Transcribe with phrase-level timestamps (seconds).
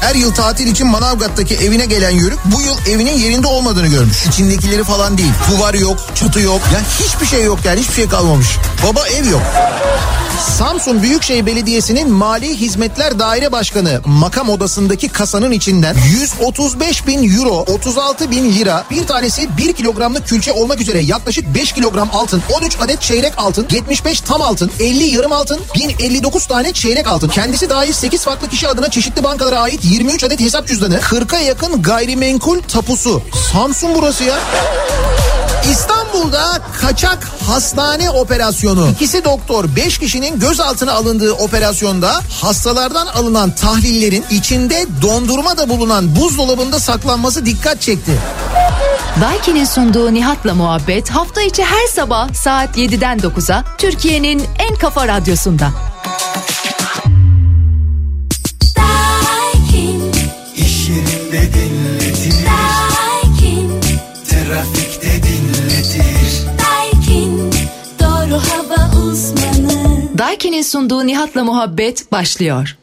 [0.00, 4.26] Her yıl tatil için Manavgat'taki evine gelen Yörük bu yıl evinin yerinde olmadığını görmüş.
[4.26, 5.32] İçindekileri falan değil.
[5.50, 6.60] Duvar yok, çatı yok.
[6.74, 8.48] Ya hiçbir şey yok yani hiçbir şey kalmamış.
[8.86, 9.42] Baba ev yok.
[10.58, 18.30] Samsun Büyükşehir Belediyesi'nin Mali Hizmetler Daire Başkanı makam odasındaki kasanın içinden 135 bin euro, 36
[18.30, 23.00] bin lira, bir tanesi 1 kilogramlık külçe olmak üzere yaklaşık 5 kilogram altın, 13 adet
[23.00, 27.28] çeyrek altın, 75 tam altın, 50 yarım altın, 1059 tane çeyrek altın.
[27.28, 31.82] Kendisi dahil 8 farklı kişi adına çeşitli bankalara ait 23 adet hesap cüzdanı, 40'a yakın
[31.82, 33.22] gayrimenkul tapusu.
[33.52, 34.38] Samsun burası ya.
[35.70, 38.88] İstanbul'da kaçak hastane operasyonu.
[38.88, 46.78] İkisi doktor 5 kişinin gözaltına alındığı operasyonda hastalardan alınan tahlillerin içinde dondurma da bulunan buzdolabında
[46.78, 48.12] saklanması dikkat çekti.
[49.20, 55.70] Daiki'nin sunduğu Nihat'la muhabbet hafta içi her sabah saat 7'den 9'a Türkiye'nin en kafa radyosunda.
[61.32, 63.80] Yerinde dinletir, Daikin,
[64.28, 66.46] trafikte dinletir.
[66.58, 67.50] Daikin.
[68.00, 70.18] Doğru hava uzmanı.
[70.18, 72.76] Daiki'nin sunduğu Nihat'la muhabbet başlıyor.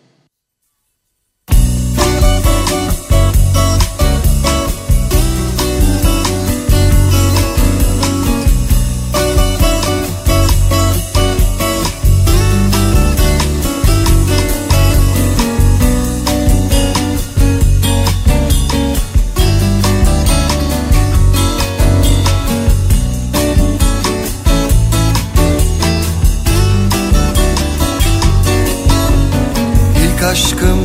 [30.25, 30.79] Aşkım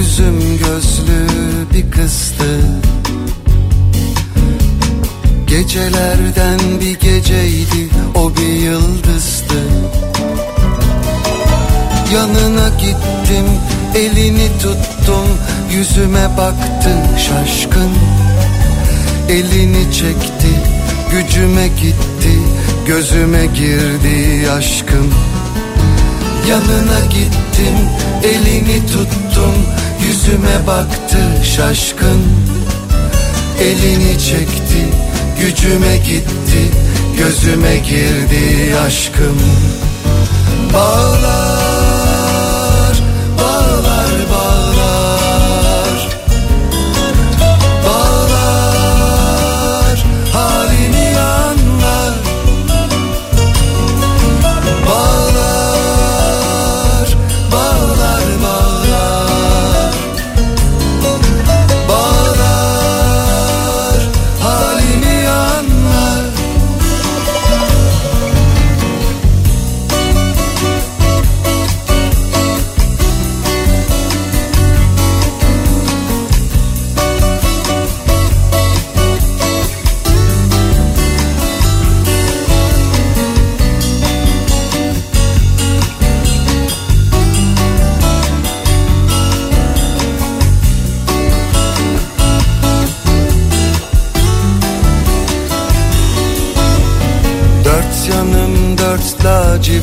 [0.00, 1.26] üzüm gözlü
[1.74, 2.60] bir kızdı.
[5.46, 9.60] Gecelerden bir geceydi o bir yıldızdı.
[12.14, 13.46] Yanına gittim
[13.94, 15.26] elini tuttum
[15.72, 17.90] yüzüme baktı şaşkın.
[19.28, 20.50] Elini çekti
[21.10, 22.38] gücüme gitti
[22.86, 25.12] gözüme girdi aşkım
[26.48, 27.76] Yanına gittim
[28.24, 29.54] elini tuttum
[30.06, 31.18] yüzüme baktı
[31.56, 32.22] şaşkın.
[33.60, 34.88] Elini çekti
[35.40, 36.70] gücüme gitti
[37.18, 39.40] gözüme girdi aşkım.
[40.74, 41.55] Bağlar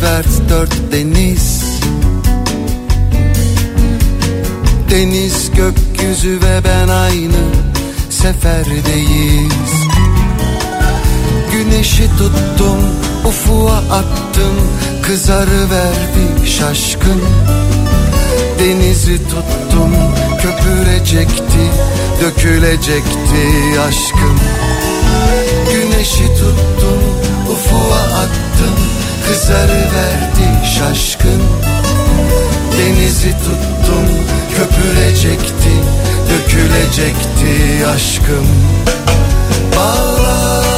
[0.04, 1.64] lacivert dört deniz.
[4.92, 7.44] Deniz gökyüzü ve ben aynı
[8.10, 9.74] seferdeyiz.
[11.52, 12.78] Güneşi tuttum
[13.26, 14.56] ufuğa attım.
[15.04, 17.22] Kızarı verdi şaşkın.
[18.60, 19.92] Denizi tuttum
[20.42, 21.70] köpürecekti
[22.22, 24.40] dökülecekti aşkım.
[25.72, 27.13] Güneşi tuttum
[29.44, 31.42] kızarı verdi şaşkın.
[32.78, 34.06] Denizi tuttum
[34.56, 35.74] köpürecekti
[36.30, 38.48] dökülecekti aşkım.
[39.76, 40.73] Bağlar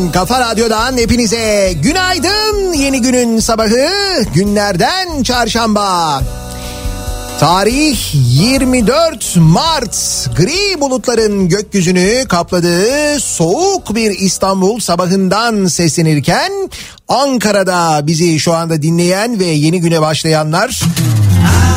[0.00, 2.72] Radyosu'ndan, Kafa Radyo'dan hepinize günaydın.
[2.72, 3.88] Yeni günün sabahı
[4.34, 6.20] günlerden çarşamba.
[7.40, 10.26] Tarih 24 Mart.
[10.36, 16.52] Gri bulutların gökyüzünü kapladığı soğuk bir İstanbul sabahından seslenirken
[17.08, 20.82] Ankara'da bizi şu anda dinleyen ve yeni güne başlayanlar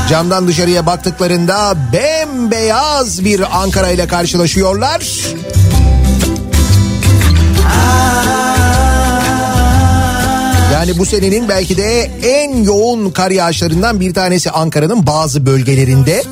[0.10, 5.02] camdan dışarıya baktıklarında bembeyaz bir Ankara ile karşılaşıyorlar.
[10.83, 16.24] Yani bu senenin belki de en yoğun kar yağışlarından bir tanesi Ankara'nın bazı bölgelerinde.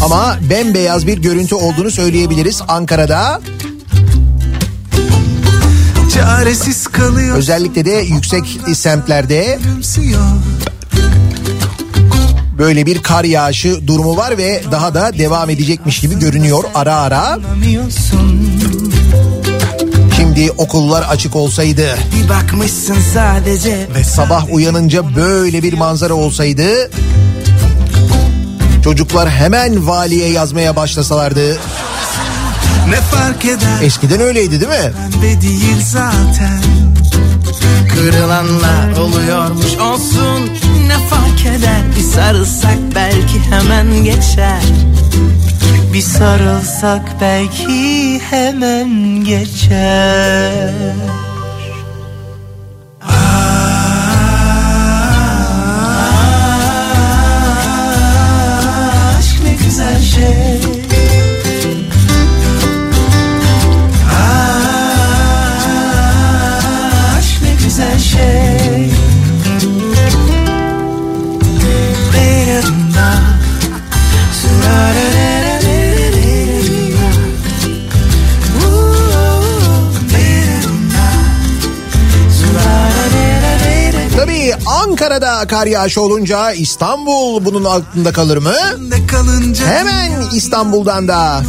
[0.00, 3.40] Ama bembeyaz bir görüntü olduğunu söyleyebiliriz Ankara'da.
[6.14, 9.58] Çaresiz kalıyor Özellikle de yüksek semtlerde
[12.58, 17.18] böyle bir kar yağışı durumu var ve daha da devam edecekmiş gibi görünüyor ara ara.
[17.18, 18.61] Anlamıyorsun
[20.34, 21.86] Şimdi okullar açık olsaydı,
[22.16, 23.88] Bir bakmışsın sadece.
[23.94, 26.90] Ve sabah uyanınca böyle bir manzara olsaydı?
[28.84, 31.58] Çocuklar hemen valiye yazmaya başlasalardı.
[32.88, 33.82] ne fark eder?
[33.82, 34.92] Eskiden öyleydi değil mi?
[35.12, 36.62] Pembe değil zaten.
[37.94, 40.50] Kırılanlar oluyormuş olsun.
[40.86, 41.82] Ne fark eder?
[41.96, 44.62] Bir sarılsak belki hemen geçer
[45.92, 50.72] Bir sarılsak belki hemen geçer
[85.46, 88.54] Kar yağışı olunca İstanbul bunun aklında kalır mı?
[89.66, 91.42] Hemen İstanbul'dan da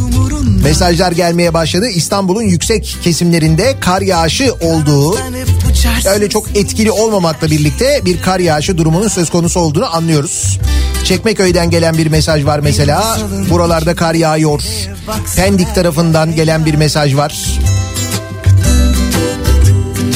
[0.64, 1.88] mesajlar gelmeye başladı.
[1.88, 5.16] İstanbul'un yüksek kesimlerinde kar yağışı olduğu
[6.14, 10.58] öyle çok etkili olmamakla birlikte bir kar yağışı durumunun söz konusu olduğunu anlıyoruz.
[11.04, 13.18] Çekmeköy'den gelen bir mesaj var mesela.
[13.50, 14.62] Buralarda kar yağıyor.
[15.36, 17.58] Pendik tarafından gelen bir mesaj var.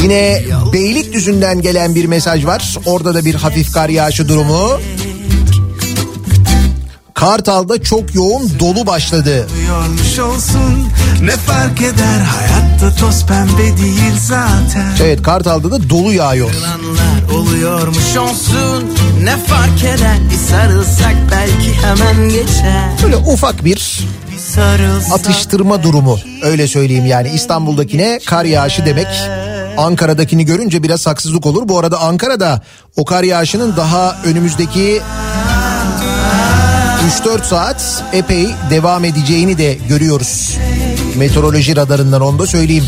[0.02, 0.42] Yine
[0.72, 2.76] Beylikdüzü'nden gelen bir mesaj var.
[2.86, 4.80] Orada da bir hafif kar yağışı durumu.
[7.14, 9.48] Kartal'da çok yoğun dolu başladı.
[10.22, 10.88] Olsun
[11.22, 16.50] ne fark eder Hayatta toz pembe değil zaten Evet Kartal'da da dolu yağıyor.
[16.50, 18.84] Kırılanlar oluyormuş olsun
[19.22, 24.00] Ne fark eder Bir sarılsak belki hemen geçer Böyle ufak bir
[25.12, 29.06] atıştırma durumu öyle söyleyeyim yani İstanbul'dakine kar yağışı demek
[29.78, 31.68] Ankara'dakini görünce biraz haksızlık olur.
[31.68, 32.62] Bu arada Ankara'da
[32.96, 35.02] o kar yağışının daha önümüzdeki
[37.24, 40.58] 3-4 saat epey devam edeceğini de görüyoruz.
[41.16, 42.84] Meteoroloji radarından onu da söyleyeyim.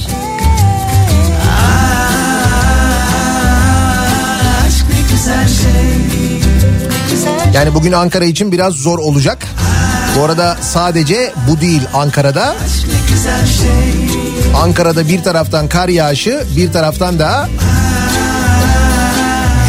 [7.55, 9.47] Yani bugün Ankara için biraz zor olacak.
[10.19, 12.49] Bu arada sadece bu değil Ankara'da.
[12.51, 14.20] Aşk ne güzel şey
[14.57, 17.49] Ankara'da bir taraftan kar yağışı bir taraftan da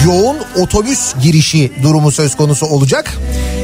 [0.05, 3.17] yoğun otobüs girişi durumu söz konusu olacak.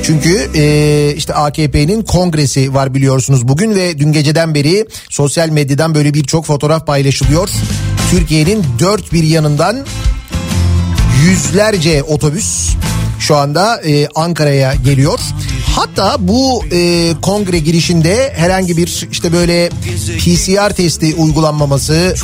[0.04, 6.14] Çünkü e, işte AKP'nin kongresi var biliyorsunuz bugün ve dün geceden beri sosyal medyadan böyle
[6.14, 7.50] birçok fotoğraf paylaşılıyor.
[8.12, 9.86] Türkiye'nin dört bir yanından
[11.26, 12.70] yüzlerce otobüs
[13.20, 15.20] şu anda e, Ankara'ya geliyor.
[15.76, 19.70] Hatta bu e, kongre girişinde herhangi bir işte böyle
[20.18, 22.16] PCR testi uygulanmaması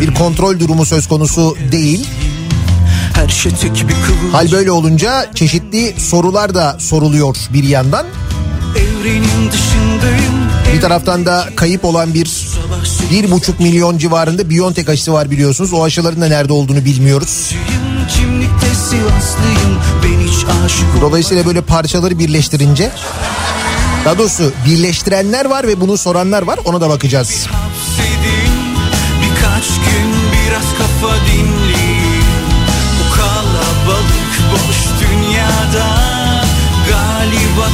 [0.00, 2.06] bir kontrol durumu söz konusu değil.
[3.14, 3.52] Her şey
[4.32, 8.06] Hal böyle olunca çeşitli sorular da soruluyor bir yandan.
[10.74, 12.48] Bir taraftan da kayıp olan bir
[13.10, 15.72] bir buçuk milyon civarında Biontech aşısı var biliyorsunuz.
[15.72, 17.54] O aşıların da nerede olduğunu bilmiyoruz.
[18.16, 19.78] Kimlikte Sivaslıyım
[21.00, 22.90] Dolayısıyla böyle parçaları birleştirince
[24.04, 26.58] daha doğrusu birleştirenler var ve bunu soranlar var.
[26.64, 27.46] Ona da bakacağız.
[29.22, 32.24] Birkaç gün biraz kafa dinleyin.
[33.00, 36.04] Bu kalabalık boş dünyada
[36.90, 37.68] Galiba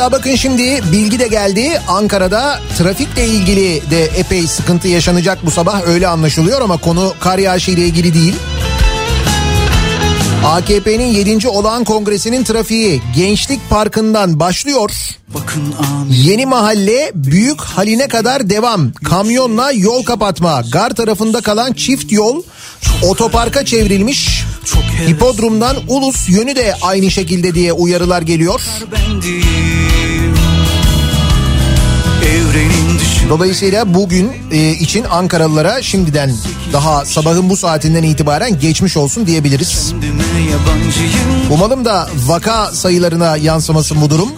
[0.00, 1.80] Hatta bakın şimdi bilgi de geldi.
[1.88, 7.70] Ankara'da trafikle ilgili de epey sıkıntı yaşanacak bu sabah öyle anlaşılıyor ama konu kar yağışı
[7.70, 8.34] ile ilgili değil.
[10.46, 11.48] AKP'nin 7.
[11.48, 14.90] olağan kongresinin trafiği Gençlik Parkı'ndan başlıyor.
[15.28, 15.74] Bakın.
[16.10, 18.92] Yeni mahalle büyük haline kadar devam.
[18.92, 20.62] Kamyonla yol kapatma.
[20.72, 22.42] Gar tarafında kalan çift yol
[23.02, 24.44] otoparka çevrilmiş.
[25.08, 28.60] Hipodromdan Ulus yönü de aynı şekilde diye uyarılar geliyor.
[28.92, 29.69] bendim.
[33.30, 36.32] Dolayısıyla bugün e, için Ankaralılara şimdiden
[36.72, 39.94] daha sabahın bu saatinden itibaren geçmiş olsun diyebiliriz.
[41.50, 44.28] Umalım da vaka sayılarına yansımasın bu durum.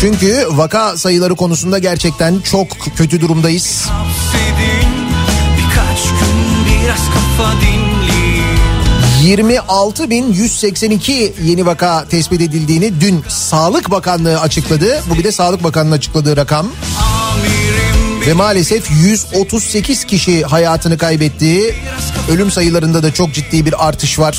[0.00, 3.86] Çünkü vaka sayıları konusunda gerçekten çok kötü durumdayız.
[3.88, 4.92] Hapsedin
[5.58, 7.91] birkaç gün biraz kafa dinleyin.
[9.22, 15.02] 26.182 yeni vaka tespit edildiğini dün Sağlık Bakanlığı açıkladı.
[15.10, 16.68] Bu bir de Sağlık Bakanlığı açıkladığı rakam.
[18.26, 21.74] Ve maalesef 138 kişi hayatını kaybetti.
[22.30, 24.38] Ölüm sayılarında da çok ciddi bir artış var.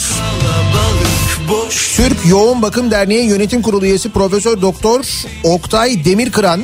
[1.96, 5.06] Türk Yoğun Bakım Derneği Yönetim Kurulu üyesi Profesör Doktor
[5.44, 6.64] Oktay Demirkıran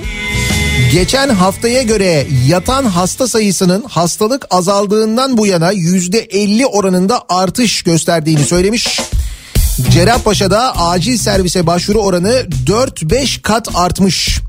[0.91, 8.43] geçen haftaya göre yatan hasta sayısının hastalık azaldığından bu yana yüzde 50 oranında artış gösterdiğini
[8.43, 8.99] söylemiş.
[9.89, 14.39] Cerrahpaşa'da acil servise başvuru oranı 4-5 kat artmış.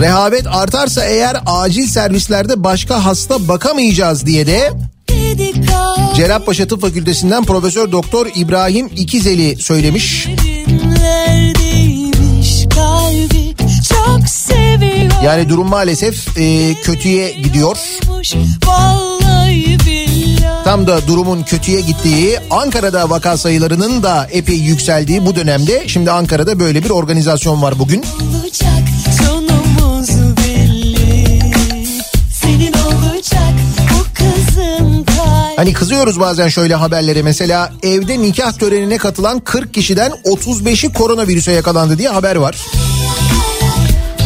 [0.00, 4.72] Rehavet artarsa eğer acil servislerde başka hasta bakamayacağız diye de
[6.16, 10.28] Cerrahpaşa Tıp Fakültesinden Profesör Doktor İbrahim İkizeli söylemiş.
[12.74, 13.61] Kalbi.
[15.24, 17.76] Yani durum maalesef e, kötüye gidiyor.
[20.64, 26.60] Tam da durumun kötüye gittiği Ankara'da vaka sayılarının da epey yükseldiği bu dönemde şimdi Ankara'da
[26.60, 28.04] böyle bir organizasyon var bugün.
[35.56, 41.98] Hani kızıyoruz bazen şöyle haberlere mesela evde nikah törenine katılan 40 kişiden 35'i koronavirüse yakalandı
[41.98, 42.56] diye haber var.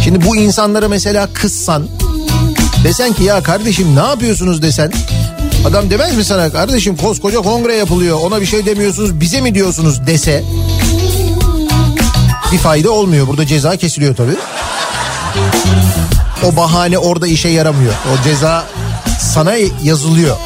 [0.07, 1.89] Şimdi bu insanlara mesela kızsan
[2.85, 4.93] desen ki ya kardeşim ne yapıyorsunuz desen
[5.69, 10.07] adam demez mi sana kardeşim koskoca kongre yapılıyor ona bir şey demiyorsunuz bize mi diyorsunuz
[10.07, 10.45] dese
[12.53, 14.37] bir fayda olmuyor burada ceza kesiliyor tabii.
[16.45, 18.65] O bahane orada işe yaramıyor o ceza
[19.21, 20.37] sana yazılıyor.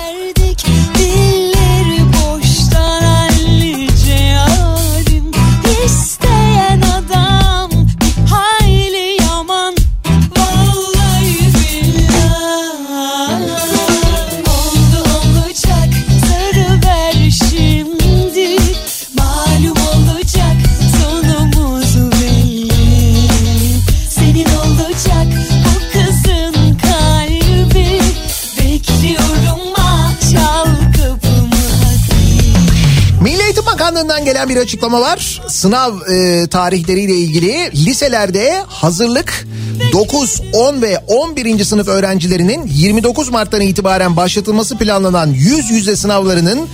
[34.21, 35.43] Bakanlığı'ndan gelen bir açıklama var.
[35.49, 39.47] Sınav e, tarihleriyle ilgili liselerde hazırlık
[39.93, 41.65] 9, 10 ve 11.
[41.65, 46.69] sınıf öğrencilerinin 29 Mart'tan itibaren başlatılması planlanan yüz yüze sınavlarının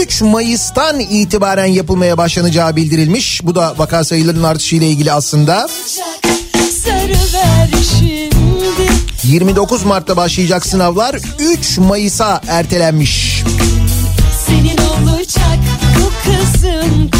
[0.00, 3.40] 3 Mayıs'tan itibaren yapılmaya başlanacağı bildirilmiş.
[3.44, 5.68] Bu da vaka sayılarının artışıyla ilgili aslında.
[6.84, 8.36] Sarı ver şimdi
[9.24, 13.42] 29 Mart'ta başlayacak sınavlar 3 Mayıs'a ertelenmiş.
[14.46, 15.85] Senin olacak
[16.36, 17.10] bu kızın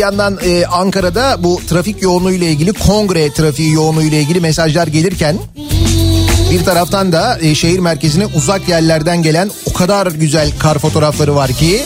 [0.00, 5.38] yandan e, Ankara'da bu trafik yoğunluğu ile ilgili kongre trafiği yoğunluğu ile ilgili mesajlar gelirken
[6.50, 11.52] bir taraftan da e, şehir merkezine uzak yerlerden gelen o kadar güzel kar fotoğrafları var
[11.52, 11.82] ki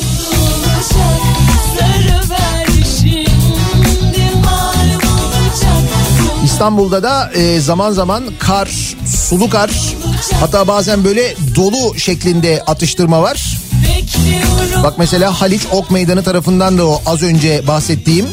[6.45, 8.97] İstanbul'da da e, zaman zaman kar,
[9.29, 9.71] sulu kar
[10.41, 13.54] hatta bazen böyle dolu şeklinde atıştırma var.
[14.83, 18.27] Bak mesela Haliç Ok Meydanı tarafından da o az önce bahsettiğim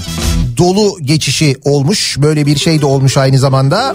[0.58, 2.18] dolu geçişi olmuş.
[2.20, 3.94] Böyle bir şey de olmuş aynı zamanda.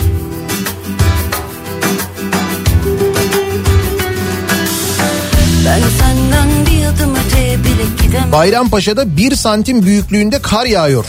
[5.66, 11.04] Ben senden bir adım öteye bile gidemem demem Bayrampaşa'da bir santim büyüklüğünde kar yağıyor.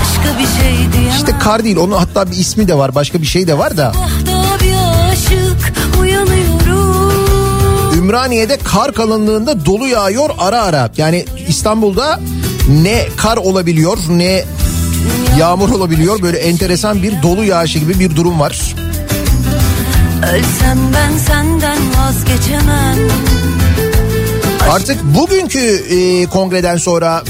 [0.00, 3.26] Başka bir şey diyemem İşte kar değil onun hatta bir ismi de var başka bir
[3.26, 3.92] şey de var da.
[8.10, 10.90] Ümraniye'de kar kalınlığında dolu yağıyor ara ara.
[10.96, 12.20] Yani İstanbul'da
[12.82, 14.44] ne kar olabiliyor ne
[15.38, 16.22] yağmur olabiliyor.
[16.22, 18.74] Böyle enteresan bir dolu yağışı gibi bir durum var.
[20.32, 22.98] Ölsem ben senden vazgeçemem
[24.70, 27.22] Artık bugünkü e, kongreden sonra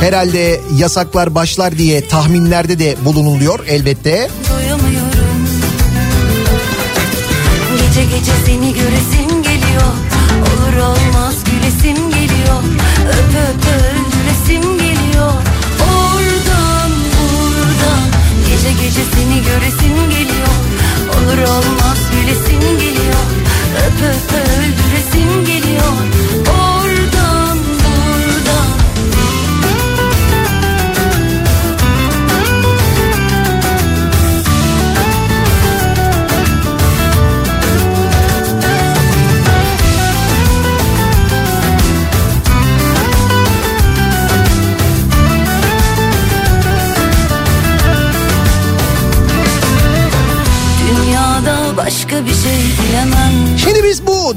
[0.00, 4.28] herhalde yasaklar başlar diye tahminlerde de bulunuluyor elbette.
[4.50, 5.48] doyamıyorum
[7.78, 9.25] Gece gece seni göresim
[9.76, 9.92] geliyor.
[10.40, 12.62] Olur olmaz gülesim geliyor.
[13.08, 15.32] Öp öp öldüresim geliyor.
[15.80, 18.06] Oradan buradan
[18.48, 20.15] Gece gece seni göresim geliyor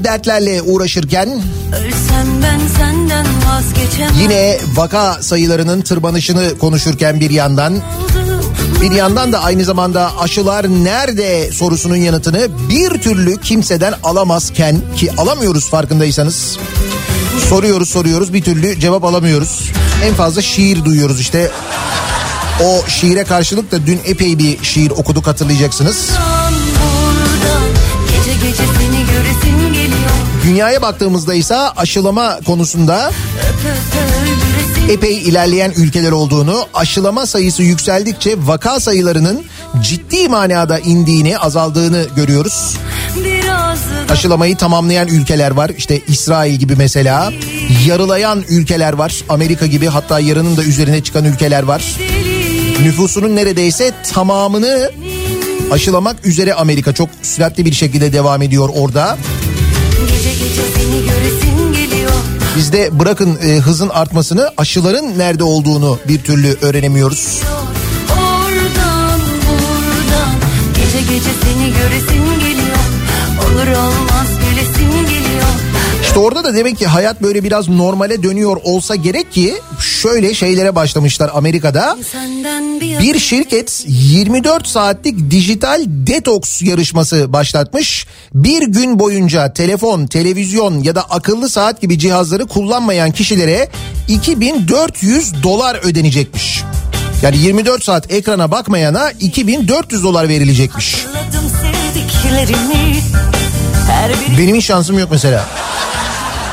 [0.10, 1.42] dertlerle uğraşırken
[4.22, 7.82] yine vaka sayılarının tırmanışını konuşurken bir yandan
[8.82, 15.70] bir yandan da aynı zamanda aşılar nerede sorusunun yanıtını bir türlü kimseden alamazken ki alamıyoruz
[15.70, 16.58] farkındaysanız
[17.50, 19.72] soruyoruz soruyoruz bir türlü cevap alamıyoruz.
[20.04, 21.52] En fazla şiir duyuyoruz işte.
[22.64, 26.10] O şiire karşılık da dün epey bir şiir okuduk hatırlayacaksınız.
[26.10, 26.39] Buradan
[30.50, 33.12] Dünyaya baktığımızda ise aşılama konusunda
[34.90, 39.44] epey ilerleyen ülkeler olduğunu, aşılama sayısı yükseldikçe vaka sayılarının
[39.82, 42.78] ciddi manada indiğini, azaldığını görüyoruz.
[44.10, 45.72] Aşılamayı tamamlayan ülkeler var.
[45.78, 47.32] İşte İsrail gibi mesela.
[47.88, 49.16] Yarılayan ülkeler var.
[49.30, 51.96] Amerika gibi hatta yarının da üzerine çıkan ülkeler var.
[52.84, 54.92] Nüfusunun neredeyse tamamını
[55.72, 59.18] aşılamak üzere Amerika çok süratli bir şekilde devam ediyor orada.
[62.60, 67.42] Bizde bırakın e, hızın artmasını aşıların nerede olduğunu bir türlü öğrenemiyoruz.
[68.12, 69.20] Oradan
[69.50, 70.34] buradan
[70.76, 72.78] Gece gece seni göresim geliyor
[73.40, 74.28] Olur olmaz
[76.10, 79.56] İşte orada da demek ki hayat böyle biraz normale dönüyor olsa gerek ki
[80.02, 81.98] şöyle şeylere başlamışlar Amerika'da.
[83.00, 88.08] Bir, şirket 24 saatlik dijital detoks yarışması başlatmış.
[88.34, 93.70] Bir gün boyunca telefon, televizyon ya da akıllı saat gibi cihazları kullanmayan kişilere
[94.08, 96.64] 2400 dolar ödenecekmiş.
[97.22, 100.96] Yani 24 saat ekrana bakmayana 2400 dolar verilecekmiş.
[104.38, 105.46] Benim hiç şansım yok mesela.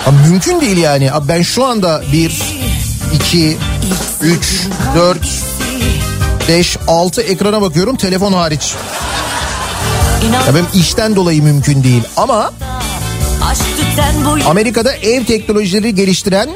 [0.07, 1.13] Abi mümkün değil yani.
[1.13, 2.43] Abi ben şu anda 1,
[3.15, 3.57] 2,
[4.23, 4.67] 3,
[4.97, 5.19] 4,
[6.49, 8.75] 5, 6 ekrana bakıyorum telefon hariç.
[10.47, 12.03] Ya benim işten dolayı mümkün değil.
[12.17, 12.53] Ama
[14.47, 16.51] Amerika'da ev teknolojileri geliştiren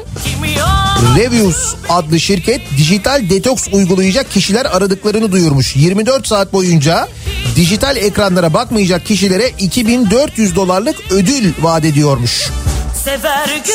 [1.17, 5.75] Reviews adlı şirket dijital detoks uygulayacak kişiler aradıklarını duyurmuş.
[5.75, 7.07] 24 saat boyunca
[7.55, 12.49] dijital ekranlara bakmayacak kişilere 2400 dolarlık ödül vaat ediyormuş.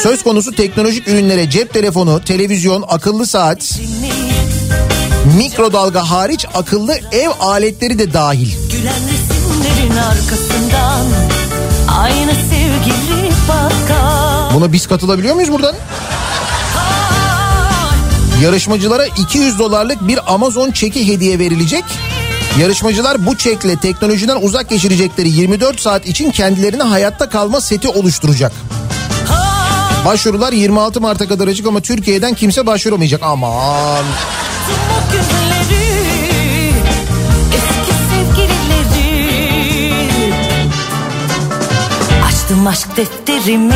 [0.02, 3.78] Söz konusu teknolojik ürünlere cep telefonu, televizyon, akıllı saat,
[5.36, 8.48] mikrodalga hariç akıllı ev aletleri de dahil.
[8.72, 11.06] Gülen resimlerin arkasından
[11.98, 15.74] Aynı sevgili bakar Buna biz katılabiliyor muyuz buradan?
[18.42, 21.84] Yarışmacılara 200 dolarlık bir Amazon çeki hediye verilecek.
[22.60, 28.52] Yarışmacılar bu çekle teknolojiden uzak geçirecekleri 24 saat için kendilerine hayatta kalma seti oluşturacak.
[30.06, 33.22] Başvurular 26 Mart'a kadar açık ama Türkiye'den kimse başvuramayacak.
[33.22, 34.04] Aman.
[42.26, 43.74] Açtım aşk defterimi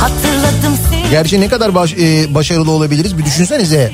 [0.00, 3.92] Hatırladım seni Gerçi ne kadar baş- e, başarılı olabiliriz bir düşünsenize.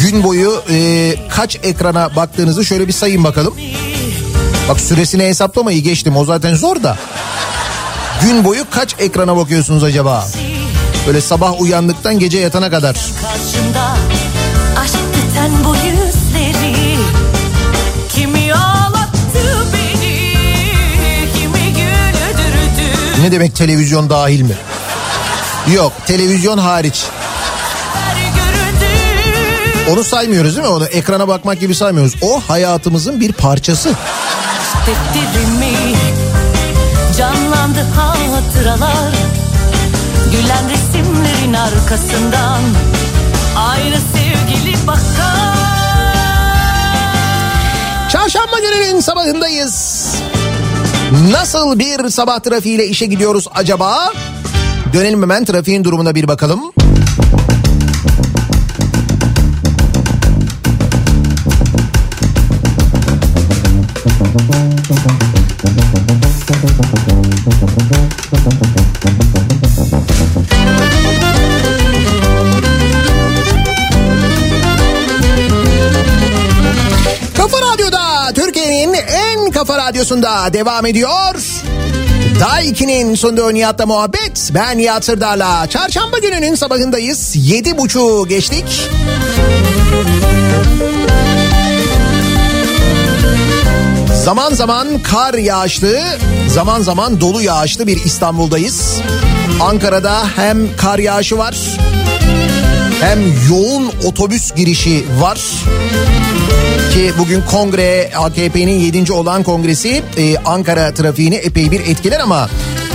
[0.00, 3.54] Gün boyu e, kaç ekrana baktığınızı şöyle bir sayın bakalım.
[4.68, 6.98] Bak süresini hesaplamayı geçtim o zaten zor da.
[8.22, 10.28] Gün boyu kaç ekrana bakıyorsunuz acaba?
[11.06, 12.94] Böyle sabah uyandıktan gece yatana kadar.
[13.22, 13.96] karşımda
[14.80, 16.96] Aşk tüten bu yüzleri
[18.08, 20.34] Kimi ağlattı beni
[21.34, 24.54] Kimi güldürdü Ne demek televizyon dahil mi?
[25.74, 27.04] Yok televizyon hariç.
[29.90, 30.74] Onu saymıyoruz değil mi?
[30.74, 32.14] Onu ekrana bakmak gibi saymıyoruz.
[32.22, 33.94] O hayatımızın bir parçası.
[38.40, 39.12] Hatıralar
[40.32, 42.62] Gülen resimlerin arkasından
[43.56, 45.60] Aynı sevgili bakar
[48.08, 50.06] Çarşamba gününün sabahındayız.
[51.30, 54.12] Nasıl bir sabah trafiğiyle işe gidiyoruz acaba?
[54.92, 56.60] Dönelim hemen trafiğin durumuna bir bakalım.
[67.60, 67.68] Kafa
[77.72, 81.34] Radyo'da Türkiye'nin en kafa radyosunda devam ediyor.
[82.40, 84.50] Daiki'nin sunduğu Nihat'la muhabbet.
[84.54, 85.02] Ben Nihat.
[85.70, 87.32] Çarşamba gününün sabahındayız.
[87.36, 88.88] Yedi buçuğu geçtik.
[94.24, 96.00] Zaman zaman kar yağışlı,
[96.48, 99.00] zaman zaman dolu yağışlı bir İstanbul'dayız.
[99.60, 101.56] Ankara'da hem kar yağışı var,
[103.00, 103.18] hem
[103.50, 105.40] yoğun otobüs girişi var
[106.94, 109.12] ki bugün kongre AKP'nin 7.
[109.12, 112.48] olan kongresi e, Ankara trafiğini epey bir etkiler ama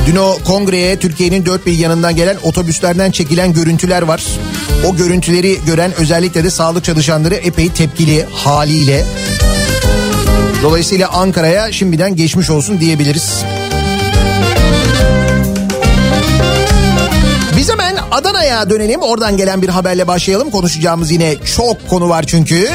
[0.08, 4.24] dün o kongreye Türkiye'nin dört bir yanından gelen otobüslerden çekilen görüntüler var.
[4.88, 9.06] O görüntüleri gören özellikle de sağlık çalışanları epey tepkili haliyle.
[10.66, 13.44] Dolayısıyla Ankara'ya şimdiden geçmiş olsun diyebiliriz.
[17.58, 19.02] Biz hemen Adana'ya dönelim.
[19.02, 20.52] Oradan gelen bir haberle başlayalım.
[20.52, 22.70] Konuşacağımız yine çok konu var çünkü.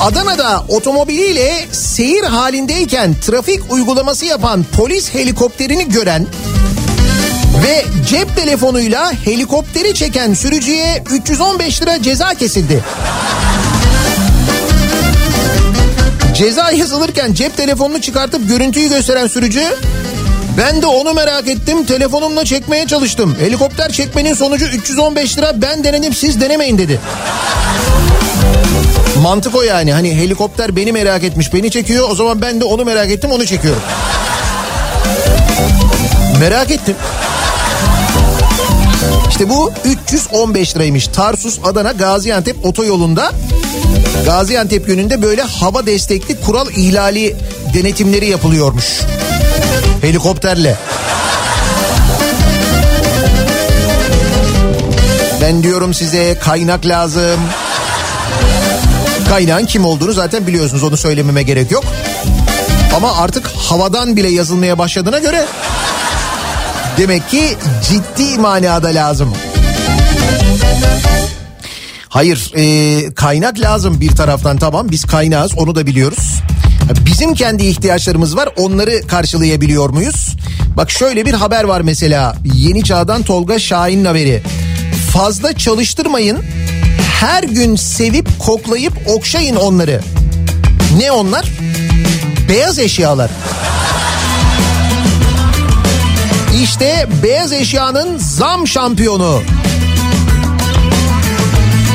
[0.00, 6.26] Adana'da otomobiliyle seyir halindeyken trafik uygulaması yapan polis helikopterini gören
[7.64, 12.82] ve cep telefonuyla helikopteri çeken sürücüye 315 lira ceza kesildi.
[16.36, 19.62] Ceza yazılırken cep telefonunu çıkartıp görüntüyü gösteren sürücü
[20.58, 23.36] ben de onu merak ettim telefonumla çekmeye çalıştım.
[23.40, 27.00] Helikopter çekmenin sonucu 315 lira ben denedim siz denemeyin dedi.
[29.22, 32.84] Mantık o yani hani helikopter beni merak etmiş beni çekiyor o zaman ben de onu
[32.84, 33.82] merak ettim onu çekiyorum.
[36.40, 36.96] Merak ettim.
[39.30, 41.08] İşte bu 315 liraymış.
[41.08, 43.32] Tarsus Adana Gaziantep otoyolunda
[44.24, 47.36] Gaziantep yönünde böyle hava destekli kural ihlali
[47.74, 49.00] denetimleri yapılıyormuş.
[50.00, 50.76] Helikopterle.
[55.40, 57.40] Ben diyorum size kaynak lazım.
[59.28, 61.84] Kaynağın kim olduğunu zaten biliyorsunuz onu söylememe gerek yok.
[62.96, 65.46] Ama artık havadan bile yazılmaya başladığına göre
[66.98, 67.56] demek ki
[67.88, 69.32] ciddi manada lazım.
[72.16, 76.42] Hayır e, kaynak lazım bir taraftan tamam biz kaynağız onu da biliyoruz.
[77.06, 80.36] Bizim kendi ihtiyaçlarımız var onları karşılayabiliyor muyuz?
[80.76, 84.42] Bak şöyle bir haber var mesela Yeni Çağ'dan Tolga Şahin'in haberi.
[85.12, 86.38] Fazla çalıştırmayın
[87.20, 90.00] her gün sevip koklayıp okşayın onları.
[90.98, 91.46] Ne onlar?
[92.48, 93.30] Beyaz eşyalar.
[96.62, 99.40] İşte beyaz eşyanın zam şampiyonu.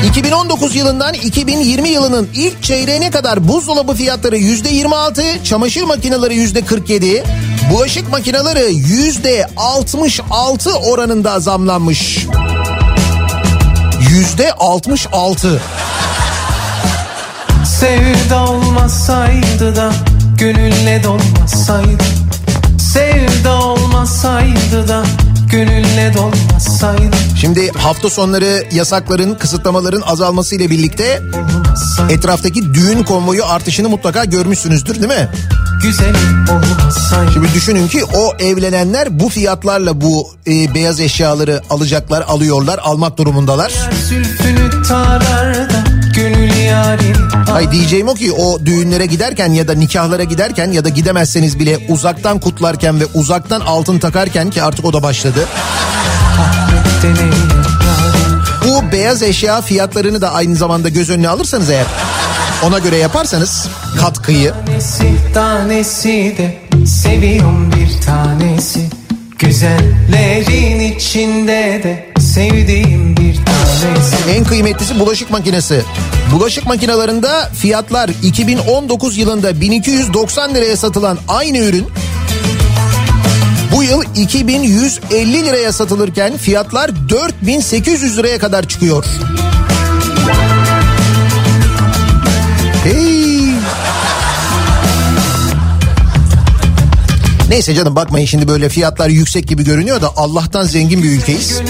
[0.04, 7.24] 2019 yılından 2020 yılının ilk çeyreğine kadar buzdolabı fiyatları yüzde 26, çamaşır makineleri yüzde 47,
[7.72, 12.26] bulaşık makineleri yüzde 66 oranında zamlanmış.
[14.10, 15.60] Yüzde 66.
[17.80, 19.92] Sevda olmasaydı da
[20.38, 22.04] gönülle dolmasaydı
[22.78, 25.04] Sevda olmasaydı da
[25.52, 31.22] gönülle dolmasaydı Şimdi hafta sonları yasakların, kısıtlamaların azalması ile birlikte
[32.10, 35.28] etraftaki düğün konvoyu artışını mutlaka görmüşsünüzdür değil mi?
[37.32, 43.72] Şimdi düşünün ki o evlenenler bu fiyatlarla bu e, beyaz eşyaları alacaklar, alıyorlar, almak durumundalar.
[44.08, 45.71] Zülfünü tarar
[46.72, 50.84] da gönül yarim Hay diyeceğim o ki o düğünlere giderken ya da nikahlara giderken ya
[50.84, 55.48] da gidemezseniz bile uzaktan kutlarken ve uzaktan altın takarken ki artık o da başladı.
[58.64, 61.86] Bu beyaz eşya fiyatlarını da aynı zamanda göz önüne alırsanız eğer
[62.62, 63.68] ona göre yaparsanız
[64.00, 65.04] katkıyı Tanesi
[65.34, 68.80] tanesi de seviyorum bir tanesi
[69.38, 73.31] Güzellerin içinde de sevdiğim bir
[74.28, 75.82] en kıymetlisi bulaşık makinesi.
[76.32, 81.86] Bulaşık makinelerinde fiyatlar 2019 yılında 1290 liraya satılan aynı ürün
[83.76, 89.04] Bu yıl 2150 liraya satılırken fiyatlar 4800 liraya kadar çıkıyor.
[97.52, 101.60] Neyse canım bakmayın şimdi böyle fiyatlar yüksek gibi görünüyor da Allah'tan zengin bir ülkeyiz.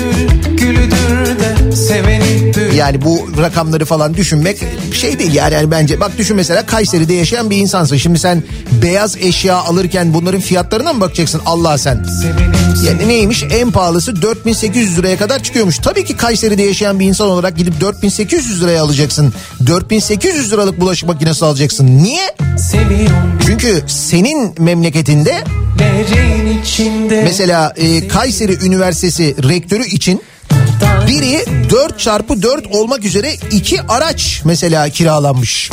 [2.77, 4.59] Yani bu rakamları falan düşünmek
[4.95, 6.01] şey değil yani, yani bence.
[6.01, 7.97] Bak düşün mesela Kayseri'de yaşayan bir insansın.
[7.97, 8.43] Şimdi sen
[8.83, 12.07] beyaz eşya alırken bunların fiyatlarına mı bakacaksın Allah sen?
[12.87, 15.79] Yani neymiş en pahalısı 4800 liraya kadar çıkıyormuş.
[15.79, 19.35] Tabii ki Kayseri'de yaşayan bir insan olarak gidip 4800 liraya alacaksın.
[19.67, 21.99] 4800 liralık bulaşık makinesi alacaksın.
[22.03, 22.37] Niye?
[23.47, 25.45] Çünkü senin memleketinde.
[27.25, 30.23] Mesela e, Kayseri Üniversitesi rektörü için
[31.09, 35.71] biri 4 çarpı 4 olmak üzere iki araç mesela kiralanmış.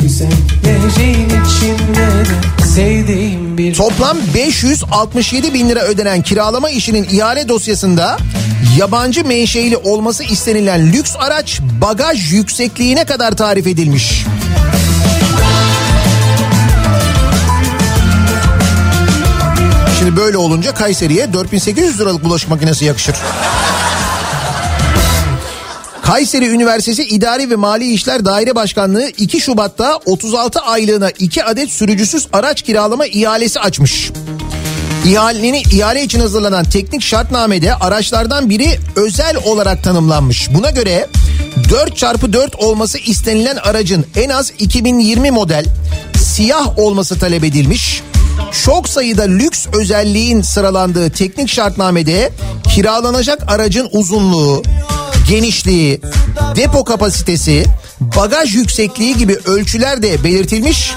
[3.76, 8.18] Toplam 567 bin lira ödenen kiralama işinin ihale dosyasında
[8.78, 14.24] yabancı menşeili olması istenilen lüks araç bagaj yüksekliğine kadar tarif edilmiş.
[20.00, 23.14] Şimdi böyle olunca Kayseri'ye 4800 liralık bulaşık makinesi yakışır.
[26.02, 32.28] Kayseri Üniversitesi İdari ve Mali İşler Daire Başkanlığı 2 Şubat'ta 36 aylığına 2 adet sürücüsüz
[32.32, 34.10] araç kiralama ihalesi açmış.
[35.06, 40.54] İhalenin, ihale için hazırlanan teknik şartnamede araçlardan biri özel olarak tanımlanmış.
[40.54, 41.08] Buna göre
[41.68, 45.64] 4x4 olması istenilen aracın en az 2020 model
[46.16, 48.02] siyah olması talep edilmiş.
[48.64, 52.32] Çok sayıda lüks özelliğin sıralandığı teknik şartnamede
[52.74, 54.62] kiralanacak aracın uzunluğu,
[55.28, 56.00] genişliği,
[56.56, 57.64] depo kapasitesi,
[58.00, 60.94] bagaj yüksekliği gibi ölçüler de belirtilmiş.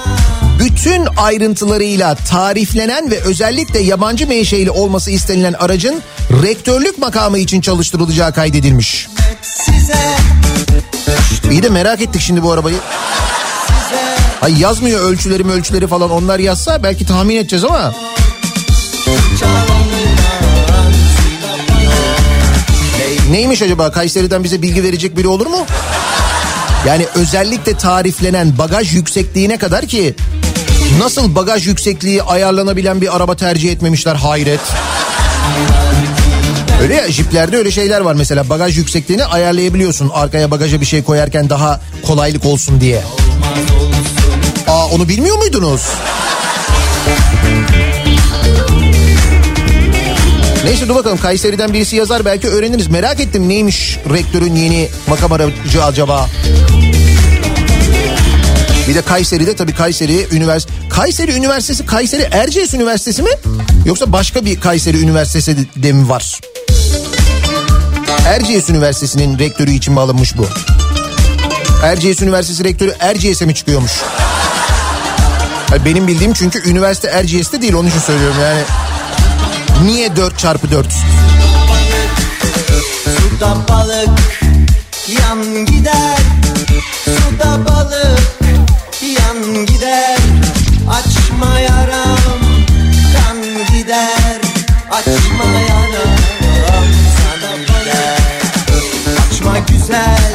[0.58, 6.02] Bütün ayrıntılarıyla tariflenen ve özellikle yabancı menşeili olması istenilen aracın
[6.42, 9.08] rektörlük makamı için çalıştırılacağı kaydedilmiş.
[11.50, 12.76] İyi de merak ettik şimdi bu arabayı.
[14.42, 17.94] Ay yazmıyor ölçüleri ölçüleri falan onlar yazsa belki tahmin edeceğiz ama.
[23.30, 25.66] Neymiş acaba Kayseri'den bize bilgi verecek biri olur mu?
[26.86, 30.14] Yani özellikle tariflenen bagaj yüksekliğine kadar ki
[30.98, 34.60] nasıl bagaj yüksekliği ayarlanabilen bir araba tercih etmemişler hayret.
[36.82, 41.50] Öyle ya jiplerde öyle şeyler var mesela bagaj yüksekliğini ayarlayabiliyorsun arkaya bagaja bir şey koyarken
[41.50, 43.02] daha kolaylık olsun diye.
[44.92, 45.82] Onu bilmiyor muydunuz?
[50.64, 52.86] Neyse dur bakalım Kayseri'den birisi yazar belki öğreniriz.
[52.86, 56.28] Merak ettim neymiş rektörün yeni makam aracı acaba?
[58.88, 60.88] Bir de Kayseri'de tabii Kayseri Üniversitesi.
[60.88, 63.30] Kayseri Üniversitesi Kayseri Erciyes Üniversitesi mi?
[63.86, 66.40] Yoksa başka bir Kayseri Üniversitesi de mi var?
[68.26, 70.46] Erciyes Üniversitesi'nin rektörü için mi alınmış bu?
[71.82, 73.92] Erciyes Üniversitesi rektörü Erciyes'e mi çıkıyormuş?
[75.84, 78.62] Benim bildiğim çünkü üniversite Erciyes'te değil onun için söylüyorum yani.
[79.84, 80.86] Niye 4 çarpı 4?
[83.04, 84.08] Suda balık
[85.08, 86.18] yan gider.
[87.04, 88.38] Suda balık
[89.02, 90.18] yan gider.
[90.90, 92.18] Açma yaram
[93.16, 93.42] kan
[93.76, 94.40] gider.
[94.90, 96.16] Açma yaram
[97.16, 98.18] kan gider.
[99.30, 100.32] Açma güzel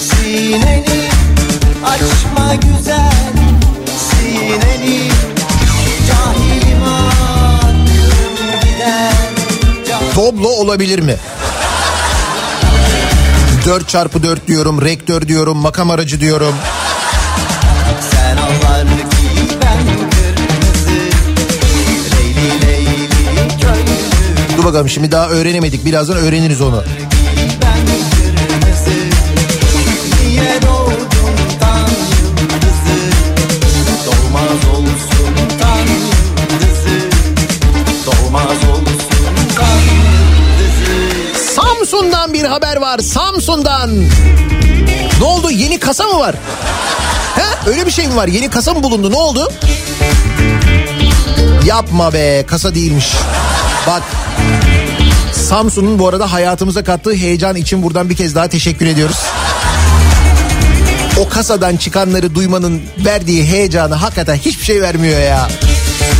[0.00, 1.08] sineni
[1.84, 3.37] Açma güzel
[4.48, 5.08] sineni
[6.08, 7.86] Cahilim aklım
[8.64, 9.12] gider
[9.88, 11.16] Cahil Doblo olabilir mi?
[13.66, 16.54] 4 çarpı 4 diyorum, rektör diyorum, makam aracı diyorum.
[18.10, 19.08] Sen gönlüm
[24.56, 25.84] Dur bakalım şimdi daha öğrenemedik.
[25.84, 26.84] Birazdan öğreniriz onu.
[42.38, 42.98] Bir haber var.
[42.98, 43.90] Samsun'dan.
[45.20, 45.50] Ne oldu?
[45.50, 46.34] Yeni kasa mı var?
[47.36, 47.70] He?
[47.70, 48.28] Öyle bir şey mi var?
[48.28, 49.10] Yeni kasa mı bulundu?
[49.10, 49.52] Ne oldu?
[51.66, 52.44] Yapma be.
[52.46, 53.06] Kasa değilmiş.
[53.86, 54.02] Bak.
[55.32, 59.18] Samsun'un bu arada hayatımıza kattığı heyecan için buradan bir kez daha teşekkür ediyoruz.
[61.20, 65.48] O kasadan çıkanları duymanın verdiği heyecanı hakikaten hiçbir şey vermiyor ya.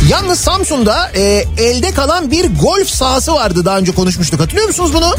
[0.09, 5.15] Yalnız Samsun'da e, elde kalan bir golf sahası vardı daha önce konuşmuştuk hatırlıyor musunuz bunu?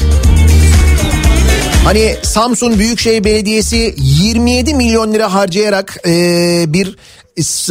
[1.84, 6.12] Hani Samsun Büyükşehir Belediyesi 27 milyon lira harcayarak e,
[6.68, 6.96] bir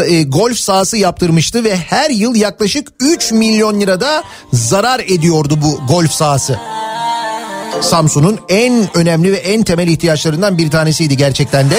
[0.06, 6.12] e, golf sahası yaptırmıştı ve her yıl yaklaşık 3 milyon lirada zarar ediyordu bu golf
[6.12, 6.60] sahası.
[7.82, 11.76] Samsun'un en önemli ve en temel ihtiyaçlarından bir tanesiydi gerçekten de.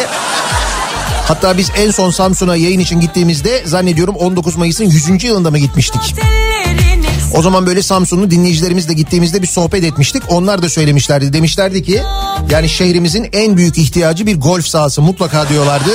[1.28, 5.24] Hatta biz en son Samsun'a yayın için gittiğimizde zannediyorum 19 Mayıs'ın 100.
[5.24, 6.14] yılında mı gitmiştik?
[7.34, 10.22] O zaman böyle Samsun'un dinleyicilerimizle gittiğimizde bir sohbet etmiştik.
[10.28, 11.32] Onlar da söylemişlerdi.
[11.32, 12.02] Demişlerdi ki
[12.50, 15.90] yani şehrimizin en büyük ihtiyacı bir golf sahası mutlaka diyorlardı.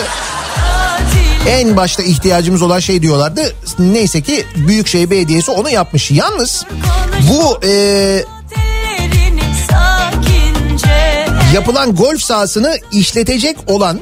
[1.47, 3.55] En başta ihtiyacımız olan şey diyorlardı.
[3.79, 6.11] Neyse ki Büyükşehir Belediyesi onu yapmış.
[6.11, 6.65] Yalnız
[7.29, 8.23] bu e,
[11.53, 13.99] yapılan golf sahasını işletecek olan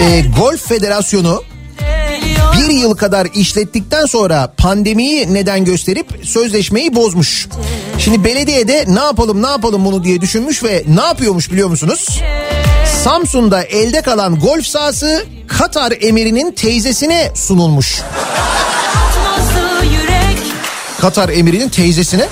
[0.00, 1.42] e, Golf Federasyonu
[2.56, 7.48] bir yıl kadar işlettikten sonra pandemiyi neden gösterip sözleşmeyi bozmuş.
[7.98, 12.20] Şimdi belediye de ne yapalım ne yapalım bunu diye düşünmüş ve ne yapıyormuş biliyor musunuz?
[13.04, 18.02] Samsun'da elde kalan golf sahası Katar emirinin teyzesine sunulmuş.
[21.00, 22.28] Katar emirinin teyzesine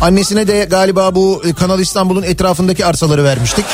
[0.00, 3.64] Annesine de galiba bu Kanal İstanbul'un etrafındaki arsaları vermiştik.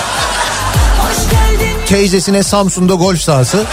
[1.87, 3.65] Teyzesine Samsun'da golf sahası.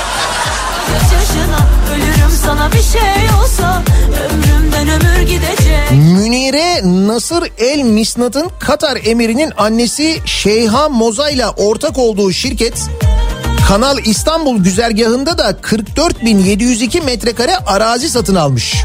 [5.92, 12.74] Münire Nasır El Misnat'ın Katar emirinin annesi Şeyha Moza ile ortak olduğu şirket
[13.68, 18.76] Kanal İstanbul güzergahında da 44.702 metrekare arazi satın almış.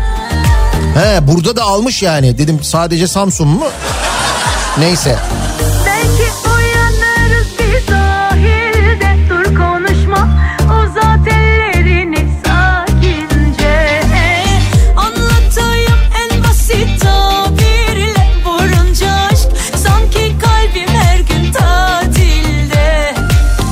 [0.95, 2.39] He burada da almış yani.
[2.39, 3.65] Dedim sadece Samsun mu?
[4.79, 5.19] Neyse.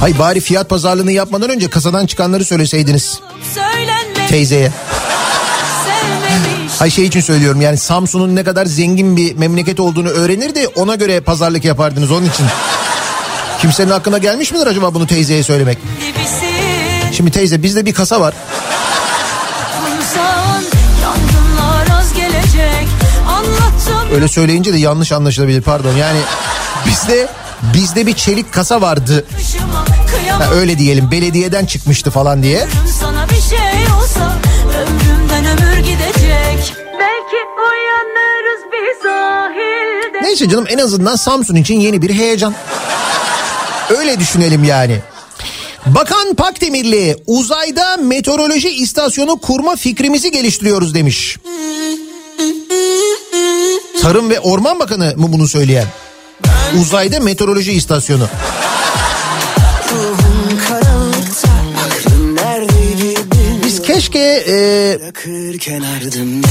[0.04, 3.20] Hay bari fiyat pazarlığını yapmadan önce kasadan çıkanları söyleseydiniz
[3.54, 4.72] Söylenmek teyzeye.
[6.78, 11.20] Hay şey için söylüyorum yani Samsun'un ne kadar zengin bir memleket olduğunu öğrenirdi ona göre
[11.20, 12.46] pazarlık yapardınız onun için.
[13.60, 15.78] Kimsenin aklına gelmiş midir acaba bunu teyzeye söylemek?
[17.12, 18.34] Şimdi teyze bizde bir kasa var.
[24.14, 25.96] Öyle söyleyince de yanlış anlaşılabilir pardon.
[25.96, 26.18] Yani
[26.86, 27.28] bizde
[27.74, 29.24] bizde bir çelik kasa vardı.
[29.64, 29.93] Kıyamam
[30.38, 32.66] Ha, öyle diyelim belediyeden çıkmıştı falan diye.
[33.00, 34.38] sana bir şey olsa
[34.78, 42.10] Ömrümden ömür gidecek Belki uyanırız bir sahilde Neyse canım en azından Samsun için yeni bir
[42.14, 42.54] heyecan.
[43.98, 44.98] Öyle düşünelim yani.
[45.86, 51.38] Bakan Pakdemirli uzayda meteoroloji istasyonu kurma fikrimizi geliştiriyoruz demiş.
[54.02, 55.86] Tarım ve Orman Bakanı mı bunu söyleyen?
[56.80, 58.28] Uzayda meteoroloji istasyonu.
[64.04, 64.98] Keşke e,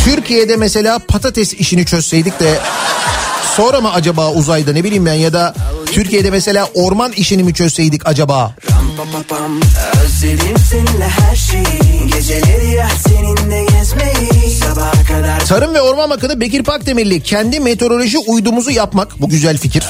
[0.05, 2.59] Türkiye'de mesela patates işini çözseydik de
[3.55, 5.53] sonra mı acaba uzayda ne bileyim ben ya da
[5.85, 8.55] Türkiye'de mesela orman işini mi çözseydik acaba?
[8.69, 9.59] Pam pam pam
[10.05, 16.63] Özledim seninle her şeyi Geceleri ya seninle gezmeyi Sabaha kadar Tarım ve Orman Bakanı Bekir
[16.63, 19.83] Pakdemirli kendi meteoroloji uydumuzu yapmak bu güzel fikir.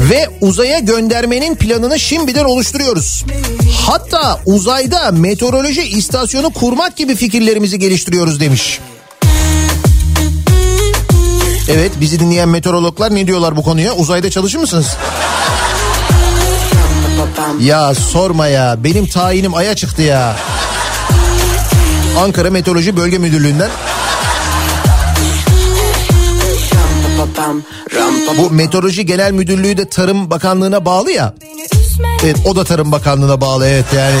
[0.00, 3.24] Ve uzaya göndermenin planını şimdiden oluşturuyoruz.
[3.86, 8.80] Hatta uzayda meteoroloji istasyonu kurmak gibi fikirlerimizi geliştiriyoruz demiş.
[11.68, 13.94] Evet bizi dinleyen meteorologlar ne diyorlar bu konuya?
[13.94, 14.96] Uzayda çalışır mısınız?
[17.60, 20.36] Ya sorma ya benim tayinim aya çıktı ya.
[22.18, 23.70] Ankara Meteoroloji Bölge Müdürlüğü'nden
[28.38, 31.34] bu Meteoroloji Genel Müdürlüğü de Tarım Bakanlığı'na bağlı ya.
[32.24, 34.16] Evet o da Tarım Bakanlığı'na bağlı evet yani.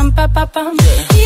[0.00, 0.76] Pam pa pa pam.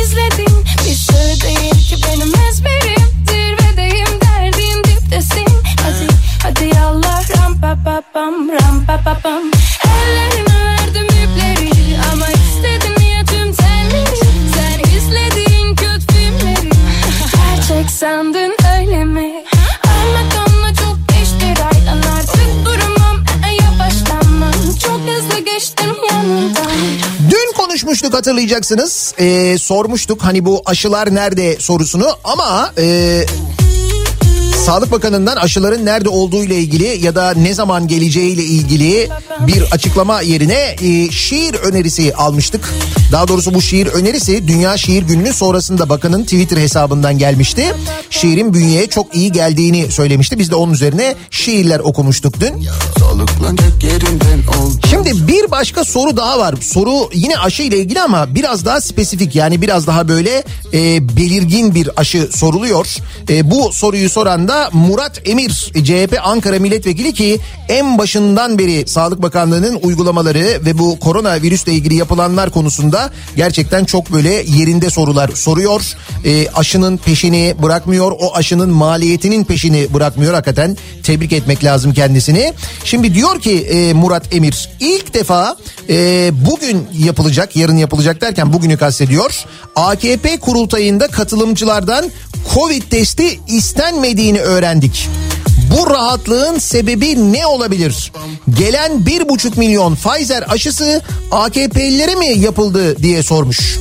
[0.02, 5.46] İzledim bir şey değil ki benim ezberim Zirvedeyim derdim diptesin.
[5.82, 6.06] Hadi
[6.42, 9.33] hadi yallah ram pa pa pam ram pa pa pam
[28.44, 29.14] hatırlayacaksınız.
[29.18, 33.24] Ee, sormuştuk hani bu aşılar nerede sorusunu ama e,
[34.66, 39.08] Sağlık Bakanı'ndan aşıların nerede olduğu ile ilgili ya da ne zaman geleceği ile ilgili
[39.40, 42.74] bir açıklama yerine e, şiir önerisi almıştık.
[43.12, 47.74] Daha doğrusu bu şiir önerisi Dünya Şiir Günü'nün sonrasında bakanın Twitter hesabından gelmişti.
[48.10, 50.38] Şiirin bünyeye çok iyi geldiğini söylemişti.
[50.38, 52.66] Biz de onun üzerine şiirler okumuştuk dün.
[54.90, 56.54] Şimdi bir başka soru daha var.
[56.60, 61.74] Soru yine aşı ile ilgili ama biraz daha spesifik yani biraz daha böyle e, belirgin
[61.74, 62.96] bir aşı soruluyor.
[63.30, 65.50] E, bu soruyu soran da Murat Emir
[65.84, 72.50] CHP Ankara Milletvekili ki en başından beri Sağlık Bakanlığı'nın uygulamaları ve bu koronavirüsle ilgili yapılanlar
[72.50, 75.82] konusunda gerçekten çok böyle yerinde sorular soruyor.
[76.24, 78.12] E, aşının peşini bırakmıyor.
[78.20, 80.76] O aşının maliyetinin peşini bırakmıyor hakikaten.
[81.02, 82.52] Tebrik etmek lazım kendisini.
[82.84, 85.56] Şimdi diyor ki e, Murat Emir ilk defa
[85.88, 89.44] e, bugün yapılacak yarın yapılacak derken bugünü kastediyor.
[89.76, 92.10] AKP kurultayında katılımcılardan
[92.54, 95.08] Covid testi istenmediğini öğrendik.
[95.70, 98.12] Bu rahatlığın sebebi ne olabilir?
[98.58, 103.78] Gelen bir buçuk milyon Pfizer aşısı AKP'lilere mi yapıldı diye sormuş.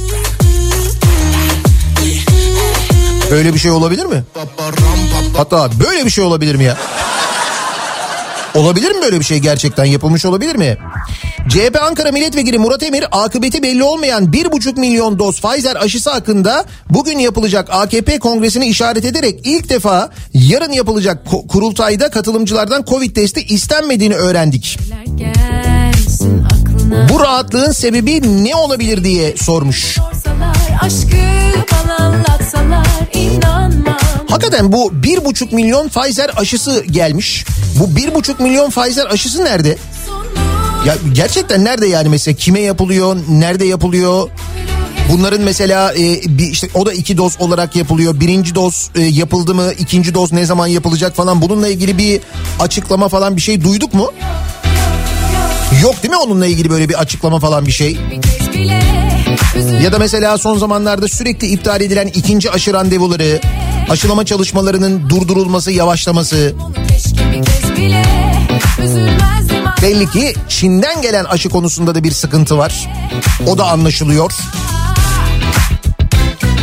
[3.32, 4.24] Böyle bir şey olabilir mi?
[5.38, 6.78] Hatta böyle bir şey olabilir mi ya?
[8.56, 10.78] Olabilir mi böyle bir şey gerçekten yapılmış olabilir mi?
[11.50, 17.20] CHP Ankara Milletvekili Murat Emir akıbeti belli olmayan 1,5 milyon doz Pfizer aşısı hakkında bugün
[17.20, 24.80] yapılacak AKP kongresini işaret ederek ilk defa yarın yapılacak kurultayda katılımcılardan Covid testi istenmediğini öğrendik.
[27.10, 29.98] Bu rahatlığın sebebi ne olabilir diye sormuş.
[30.82, 31.18] Aşkı
[31.72, 33.83] bana anlatsalar inanmam
[34.34, 37.46] Hakikaten bu 1,5 milyon Pfizer aşısı gelmiş.
[37.80, 39.78] Bu 1,5 milyon Pfizer aşısı nerede?
[40.86, 44.30] Ya gerçekten nerede yani mesela kime yapılıyor, nerede yapılıyor?
[45.12, 48.20] Bunların mesela e, bir işte o da iki doz olarak yapılıyor.
[48.20, 49.72] Birinci doz e, yapıldı mı?
[49.80, 51.42] ikinci doz ne zaman yapılacak falan.
[51.42, 52.22] Bununla ilgili bir
[52.60, 54.12] açıklama falan bir şey duyduk mu?
[55.82, 57.98] Yok değil mi onunla ilgili böyle bir açıklama falan bir şey?
[58.54, 63.40] Bir Ya da mesela son zamanlarda sürekli iptal edilen ikinci aşı randevuları,
[63.90, 66.54] aşılama çalışmalarının durdurulması, yavaşlaması.
[69.82, 72.90] Belli ki Çin'den gelen aşı konusunda da bir sıkıntı var.
[73.48, 74.34] O da anlaşılıyor.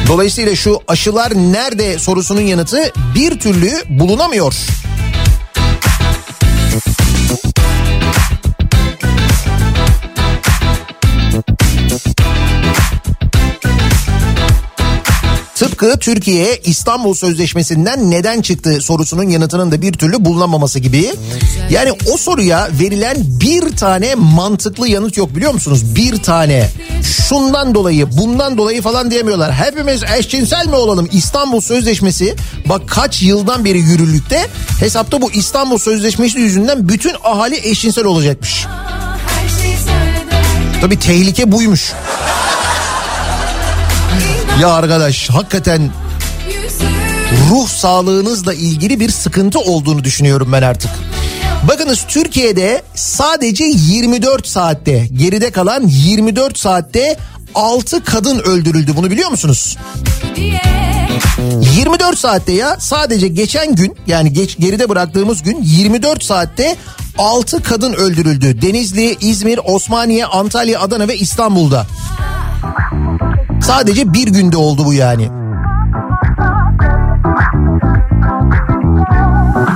[0.09, 4.55] Dolayısıyla şu aşılar nerede sorusunun yanıtı bir türlü bulunamıyor.
[15.61, 21.13] Tıpkı Türkiye İstanbul Sözleşmesi'nden neden çıktı sorusunun yanıtının da bir türlü bulunamaması gibi.
[21.71, 25.97] Yani o soruya verilen bir tane mantıklı yanıt yok biliyor musunuz?
[25.97, 26.69] Bir tane.
[27.29, 29.53] Şundan dolayı bundan dolayı falan diyemiyorlar.
[29.53, 31.09] Hepimiz eşcinsel mi olalım?
[31.13, 32.37] İstanbul Sözleşmesi
[32.69, 34.47] bak kaç yıldan beri yürürlükte.
[34.81, 38.67] Hesapta bu İstanbul Sözleşmesi yüzünden bütün ahali eşcinsel olacakmış.
[39.87, 40.45] söylediler
[40.81, 41.93] Tabii tehlike buymuş.
[44.61, 45.91] Ya arkadaş hakikaten
[47.51, 50.91] ruh sağlığınızla ilgili bir sıkıntı olduğunu düşünüyorum ben artık.
[51.69, 57.17] Bakınız Türkiye'de sadece 24 saatte geride kalan 24 saatte
[57.55, 59.79] 6 kadın öldürüldü bunu biliyor musunuz?
[60.37, 60.61] diye
[61.77, 66.77] 24 saatte ya sadece geçen gün yani geç, geride bıraktığımız gün 24 saatte
[67.19, 68.63] 6 kadın öldürüldü.
[68.63, 71.87] Denizli, İzmir, Osmaniye, Antalya, Adana ve İstanbul'da.
[73.63, 75.29] Sadece bir günde oldu bu yani.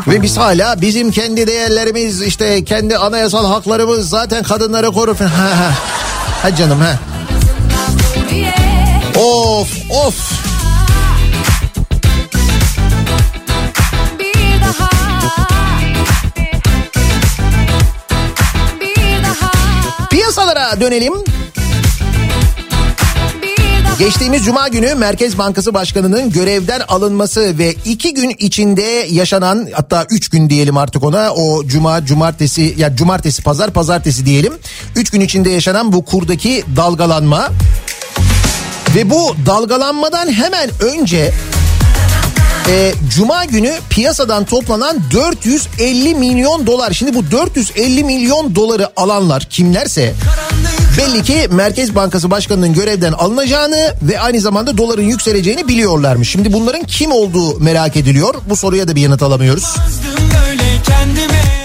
[0.08, 5.30] Ve biz hala bizim kendi değerlerimiz işte kendi anayasal haklarımız zaten kadınları korur falan.
[5.34, 5.72] Ha, ha.
[6.42, 6.98] ha canım ha.
[9.20, 10.34] Of of.
[20.10, 21.14] Piyasalara dönelim.
[23.98, 30.28] Geçtiğimiz Cuma günü Merkez Bankası Başkanı'nın görevden alınması ve iki gün içinde yaşanan hatta üç
[30.28, 34.52] gün diyelim artık ona o Cuma, Cumartesi ya Cumartesi, Pazar, Pazartesi diyelim.
[34.96, 37.48] Üç gün içinde yaşanan bu kurdaki dalgalanma
[38.96, 41.32] ve bu dalgalanmadan hemen önce
[42.68, 46.92] e, Cuma günü piyasadan toplanan 450 milyon dolar.
[46.92, 50.14] Şimdi bu 450 milyon doları alanlar kimlerse
[50.98, 56.30] belli ki Merkez Bankası Başkanı'nın görevden alınacağını ve aynı zamanda doların yükseleceğini biliyorlarmış.
[56.30, 58.34] Şimdi bunların kim olduğu merak ediliyor.
[58.48, 59.76] Bu soruya da bir yanıt alamıyoruz.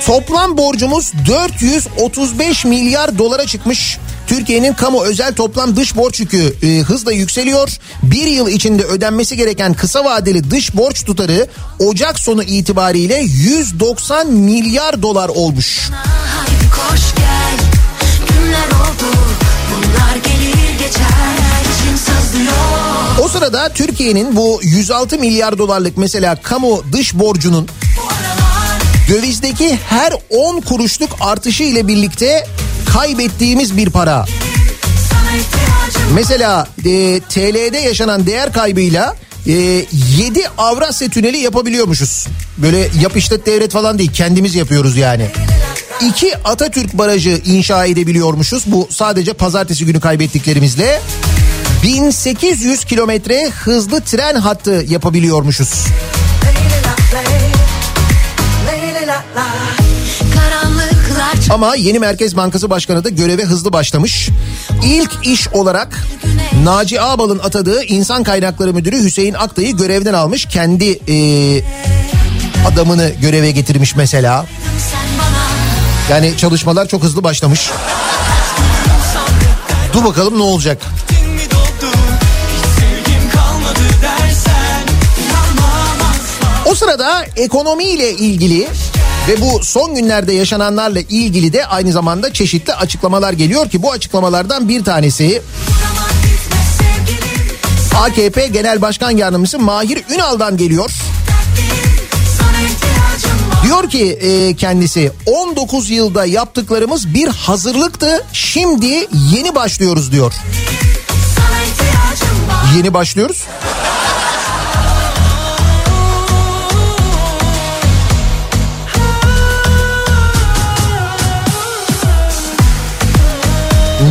[0.05, 3.97] Toplam borcumuz 435 milyar dolara çıkmış.
[4.27, 7.69] Türkiye'nin kamu özel toplam dış borç yükü e, hızla yükseliyor.
[8.03, 11.47] Bir yıl içinde ödenmesi gereken kısa vadeli dış borç tutarı
[11.79, 15.89] Ocak sonu itibariyle 190 milyar dolar olmuş.
[15.91, 17.65] Haydi koş gel
[18.29, 19.18] Günler oldu
[23.21, 27.67] O sırada Türkiye'nin bu 106 milyar dolarlık mesela kamu dış borcunun
[29.09, 32.47] dövizdeki her 10 kuruşluk artışı ile birlikte
[32.93, 34.25] kaybettiğimiz bir para.
[36.13, 39.15] Mesela e, TL'de yaşanan değer kaybıyla
[39.47, 39.85] e, 7
[40.57, 42.27] Avrasya Tüneli yapabiliyormuşuz.
[42.57, 45.27] Böyle yap işlet devlet falan değil kendimiz yapıyoruz yani.
[46.01, 48.63] İki Atatürk Barajı inşa edebiliyormuşuz.
[48.65, 51.01] Bu sadece pazartesi günü kaybettiklerimizle.
[51.83, 55.85] 1800 kilometre hızlı tren hattı yapabiliyormuşuz.
[61.49, 64.29] Ama yeni Merkez Bankası Başkanı da göreve hızlı başlamış.
[64.83, 65.99] İlk iş olarak
[66.63, 70.45] Naci Ağbal'ın atadığı İnsan Kaynakları Müdürü Hüseyin Aktay'ı görevden almış.
[70.45, 71.15] Kendi e,
[72.67, 74.45] adamını göreve getirmiş mesela.
[74.91, 75.38] sen bana
[76.09, 77.69] Yani çalışmalar çok hızlı başlamış.
[79.93, 80.81] Dur bakalım ne olacak.
[86.65, 88.67] O sırada ekonomiyle ilgili
[89.27, 94.69] ve bu son günlerde yaşananlarla ilgili de aynı zamanda çeşitli açıklamalar geliyor ki bu açıklamalardan
[94.69, 95.41] bir tanesi
[97.97, 100.91] AKP Genel Başkan Yardımcısı Mahir Ünal'dan geliyor.
[103.69, 108.25] Diyor ki e, kendisi 19 yılda yaptıklarımız bir hazırlıktı.
[108.33, 110.33] Şimdi yeni başlıyoruz diyor.
[112.77, 113.43] Yeni başlıyoruz.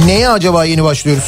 [0.07, 1.25] Neye acaba yeni başlıyoruz?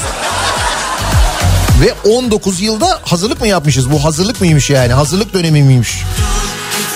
[1.80, 3.90] Ve 19 yılda hazırlık mı yapmışız?
[3.90, 4.92] Bu hazırlık mıymış yani?
[4.92, 6.04] Hazırlık dönemi miymiş?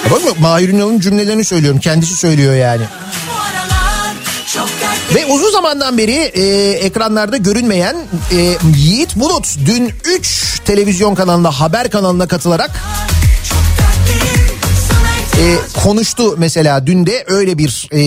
[0.05, 1.81] Ya Bakma Mahir Ünal'ın cümlelerini söylüyorum.
[1.81, 2.83] Kendisi söylüyor yani.
[5.15, 7.97] Ve uzun zamandan beri e, ekranlarda görünmeyen
[8.33, 12.71] e, Yiğit Bulut dün 3 televizyon kanalında haber kanalına katılarak
[15.39, 15.45] e,
[15.83, 18.01] konuştu mesela dün de öyle bir e,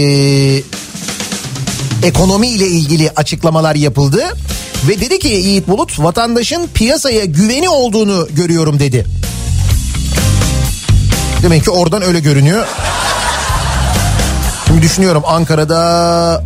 [2.03, 4.23] ekonomi ile ilgili açıklamalar yapıldı.
[4.87, 9.05] Ve dedi ki Yiğit Bulut vatandaşın piyasaya güveni olduğunu görüyorum dedi.
[11.43, 12.67] Demek ki oradan öyle görünüyor.
[14.67, 16.43] Şimdi düşünüyorum Ankara'da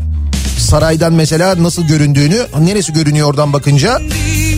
[0.57, 3.99] saraydan mesela nasıl göründüğünü, neresi görünüyor oradan bakınca.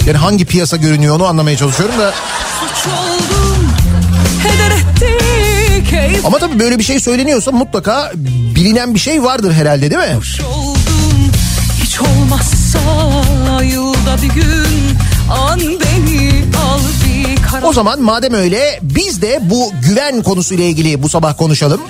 [0.06, 2.14] Yani hangi piyasa görünüyor onu anlamaya çalışıyorum da.
[6.26, 8.12] Ama tabii böyle bir şey söyleniyorsa mutlaka
[8.56, 10.18] bilinen bir şey vardır herhalde değil mi?
[11.84, 12.80] Hiç olmazsa
[13.64, 14.98] yılda bir gün
[15.34, 21.04] An beni al bir karar O zaman madem öyle biz de bu güven konusuyla ilgili
[21.04, 21.82] bu sabah konuşalım.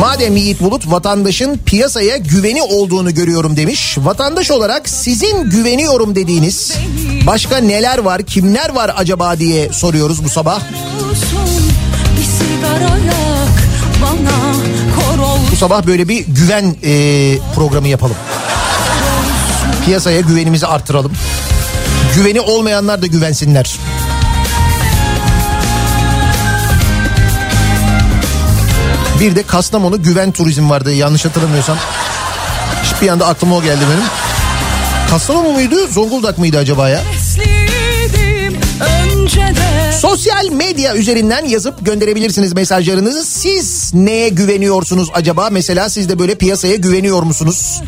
[0.00, 3.98] Madem Yiğit Bulut vatandaşın piyasaya güveni olduğunu görüyorum demiş.
[3.98, 6.72] Vatandaş olarak sizin güveniyorum dediğiniz
[7.26, 10.60] başka neler var, kimler var acaba diye soruyoruz bu sabah.
[15.52, 18.16] Bu sabah böyle bir güven e, programı yapalım.
[19.84, 21.12] Piyasaya güvenimizi artıralım.
[22.16, 23.78] Güveni olmayanlar da güvensinler.
[29.20, 31.76] Bir de Kastamonu güven turizm vardı yanlış hatırlamıyorsam.
[33.02, 34.04] Bir anda aklıma o geldi benim.
[35.10, 37.00] Kastamonu muydu Zonguldak mıydı acaba ya?
[39.12, 39.61] Önceden
[40.00, 43.24] Sosyal medya üzerinden yazıp gönderebilirsiniz mesajlarınızı.
[43.24, 45.48] Siz neye güveniyorsunuz acaba?
[45.50, 47.82] Mesela siz de böyle piyasaya güveniyor musunuz?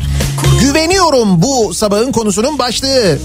[0.61, 3.19] Güveniyorum bu sabahın konusunun başlığı.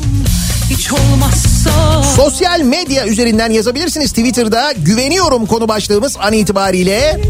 [0.71, 4.11] Hiç olmazsa Sosyal medya üzerinden yazabilirsiniz.
[4.11, 7.21] Twitter'da güveniyorum konu başlığımız an itibariyle.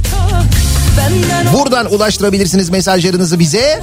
[1.53, 3.81] Buradan ulaştırabilirsiniz mesajlarınızı bize.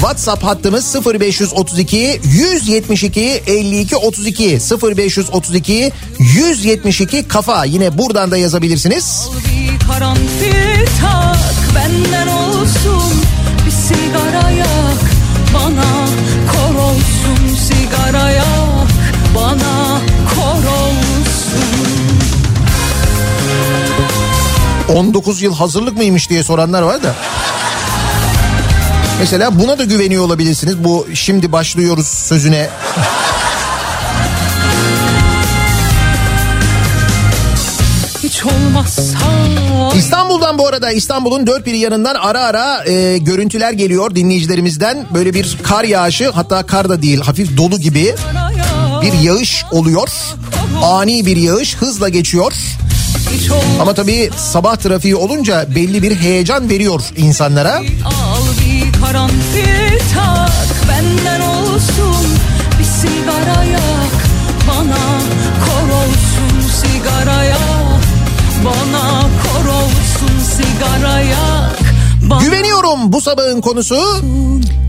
[0.00, 4.58] WhatsApp hattımız 0532 172 52 32
[4.96, 7.64] 0532 172 kafa.
[7.64, 9.28] Yine buradan da yazabilirsiniz.
[9.88, 13.12] karanfil tak benden olsun
[13.66, 15.00] bir sigara yak
[15.54, 16.06] bana
[16.52, 18.88] kor olsun sigara yak
[19.34, 20.00] bana
[20.34, 21.00] kor olsun
[24.88, 27.14] 19 yıl hazırlık mıymış diye soranlar var da.
[29.20, 30.84] Mesela buna da güveniyor olabilirsiniz.
[30.84, 32.68] Bu şimdi başlıyoruz sözüne.
[39.96, 45.06] İstanbul'dan bu arada İstanbul'un dört bir yanından ara ara e, görüntüler geliyor dinleyicilerimizden.
[45.14, 48.14] Böyle bir kar yağışı hatta kar da değil hafif dolu gibi
[49.02, 50.08] bir yağış oluyor.
[50.82, 52.52] Ani bir yağış hızla geçiyor.
[53.80, 57.82] Ama tabii sabah trafiği olunca belli bir heyecan veriyor insanlara.
[59.00, 62.26] Karanfil tak benden olsun
[62.78, 64.14] bir sigara yak
[64.68, 65.04] bana
[65.64, 68.02] kor olsun sigara yak
[68.64, 69.04] bana
[69.42, 71.78] kor olsun sigara yak
[72.30, 73.96] bana Güveniyorum bu sabahın konusu.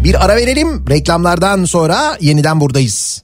[0.04, 0.86] Bir ara verelim.
[0.90, 3.24] Reklamlardan sonra yeniden buradayız.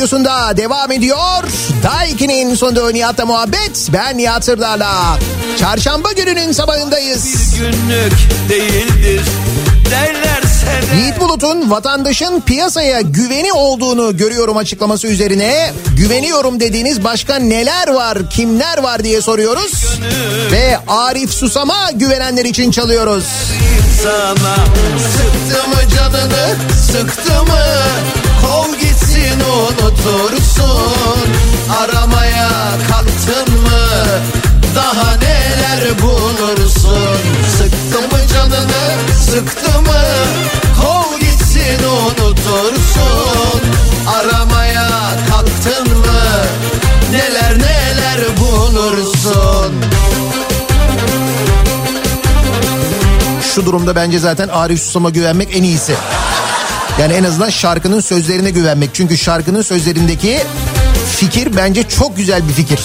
[0.00, 1.42] Radyosunda devam ediyor.
[1.82, 3.88] Daiki'nin sonunda Nihat'la muhabbet.
[3.92, 5.18] Ben Nihat Sırdar'la.
[5.58, 7.54] Çarşamba gününün sabahındayız.
[7.58, 8.12] Günlük
[8.48, 9.22] değildir
[9.90, 17.88] derlerse de Yiğit Bulut'un vatandaşın piyasaya güveni olduğunu görüyorum açıklaması üzerine güveniyorum dediğiniz başka neler
[17.88, 19.98] var, kimler var diye soruyoruz.
[20.52, 23.24] Ve Arif Susam'a güvenenler için çalıyoruz.
[24.02, 24.56] sana
[24.98, 27.60] Sıktı mı canını sıktı mı
[28.42, 28.80] Kov
[29.30, 31.28] gitsin unutursun.
[31.82, 32.48] Aramaya
[32.90, 33.80] kalktın mı?
[34.76, 37.18] Daha neler bulursun?
[37.58, 39.14] Sıktı mı canını?
[39.20, 40.02] Sıktı mı?
[40.82, 43.60] Kov gitsin unutursun.
[44.06, 44.88] Aramaya
[45.30, 46.20] kalktın mı?
[47.12, 49.74] Neler neler bulursun?
[53.54, 55.94] Şu durumda bence zaten Arif Susam'a güvenmek en iyisi.
[57.00, 58.90] Yani en azından şarkının sözlerine güvenmek.
[58.94, 60.38] Çünkü şarkının sözlerindeki
[61.16, 62.80] fikir bence çok güzel bir fikir.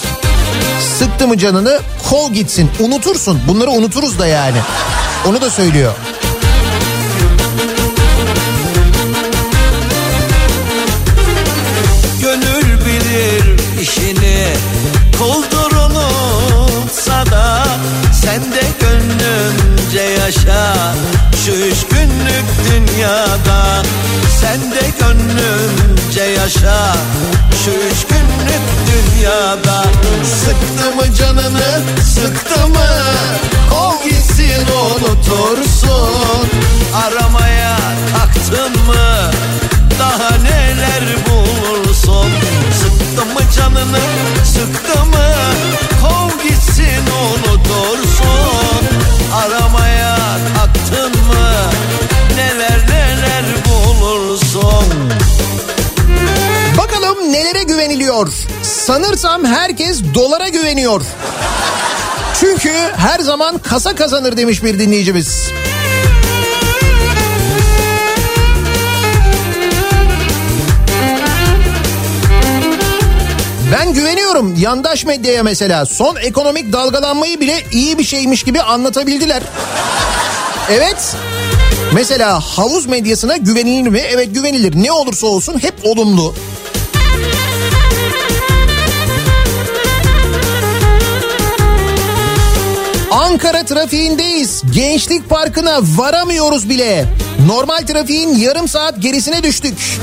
[0.99, 3.41] Sıktı mı canını kol gitsin unutursun.
[3.47, 4.57] Bunları unuturuz da yani.
[5.27, 5.93] Onu da söylüyor.
[12.21, 14.47] Gönül bilir işini
[15.19, 17.67] Kuldur unutsa da
[18.23, 18.75] Sen de
[19.95, 20.75] gönlümce yaşa
[21.45, 23.83] Şu üç günlük dünyada
[24.41, 26.95] Sen de gönlümce yaşa
[27.65, 29.85] Şu üç günlük dünyada
[30.23, 32.87] Sıktı mı canını sıktı mı?
[33.69, 36.49] Kov gitsin unutursun.
[36.95, 37.77] Aramaya
[38.13, 39.31] kalktın mı?
[39.99, 42.31] Daha neler bulursun?
[42.81, 43.99] Sıktı mı canını
[44.45, 45.33] sıktı mı?
[46.01, 48.94] Kov gitsin unutursun
[49.35, 50.17] Aramaya
[50.55, 51.51] kalktın mı
[52.35, 55.13] Neler neler bulursun
[56.77, 58.33] Bakalım nelere güveniliyor.
[58.63, 61.01] Sanırsam herkes dolara güveniyor.
[62.39, 65.51] Çünkü her zaman kasa kazanır demiş bir dinleyicimiz.
[73.75, 79.43] Ben güveniyorum yandaş medyaya mesela son ekonomik dalgalanmayı bile iyi bir şeymiş gibi anlatabildiler.
[80.71, 81.15] Evet.
[81.93, 83.99] Mesela havuz medyasına güvenilir mi?
[83.99, 84.83] Evet güvenilir.
[84.83, 86.35] Ne olursa olsun hep olumlu.
[93.15, 94.61] Ankara trafiğindeyiz.
[94.71, 97.05] Gençlik Parkı'na varamıyoruz bile.
[97.47, 99.99] Normal trafiğin yarım saat gerisine düştük.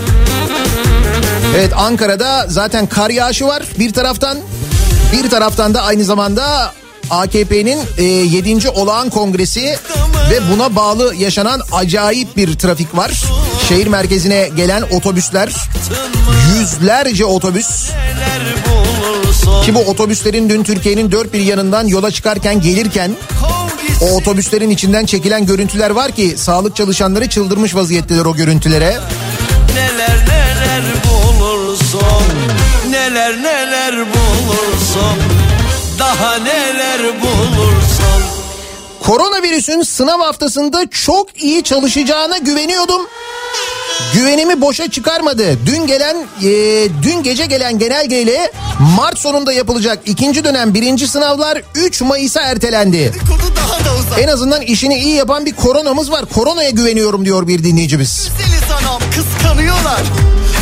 [1.56, 4.38] Evet Ankara'da zaten kar yağışı var bir taraftan.
[5.12, 6.72] Bir taraftan da aynı zamanda
[7.10, 8.68] AKP'nin e, 7.
[8.68, 9.76] olağan kongresi
[10.30, 13.22] ve buna bağlı yaşanan acayip bir trafik var.
[13.68, 15.52] Şehir merkezine gelen otobüsler
[16.58, 17.90] yüzlerce otobüs
[19.64, 23.10] ki bu otobüslerin dün Türkiye'nin dört bir yanından yola çıkarken gelirken
[24.00, 28.98] o otobüslerin içinden çekilen görüntüler var ki sağlık çalışanları çıldırmış vaziyetteler o görüntülere.
[29.74, 32.24] Neler neler bulursun
[32.90, 35.18] Neler neler bulursun
[35.98, 38.22] Daha neler bulursun
[39.00, 43.02] Koronavirüsün sınav haftasında çok iyi çalışacağına güveniyordum.
[44.14, 45.66] Güvenimi boşa çıkarmadı.
[45.66, 46.48] Dün gelen, e,
[47.02, 48.52] dün gece gelen genelgeyle
[48.96, 53.12] Mart sonunda yapılacak ikinci dönem birinci sınavlar 3 Mayıs'a ertelendi.
[54.20, 56.24] En azından işini iyi yapan bir koronamız var.
[56.34, 58.10] Koronaya güveniyorum diyor bir dinleyicimiz.
[58.10, 60.00] Seni sanam kıskanıyorlar.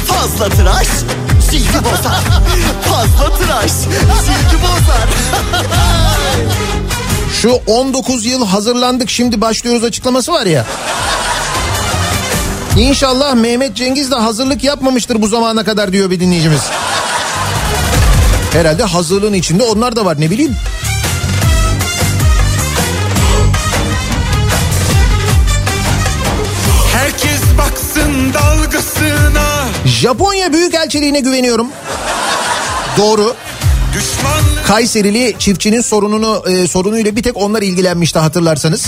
[0.06, 0.86] Fazla tıraş
[1.50, 2.20] cildi bozar.
[2.88, 5.08] Fazla tıraş cildi bozar.
[7.42, 10.66] Şu 19 yıl hazırlandık şimdi başlıyoruz açıklaması var ya.
[12.76, 16.60] İnşallah Mehmet Cengiz de hazırlık yapmamıştır bu zamana kadar diyor bir dinleyicimiz.
[18.52, 20.56] Herhalde hazırlığın içinde onlar da var ne bileyim.
[26.92, 31.68] Herkes baksın dalgasına Japonya Büyükelçiliğine güveniyorum.
[32.98, 33.34] Doğru.
[33.94, 38.86] Düşmanlık Kayserili çiftçinin sorununu e, sorunuyla bir tek onlar ilgilenmişti hatırlarsanız.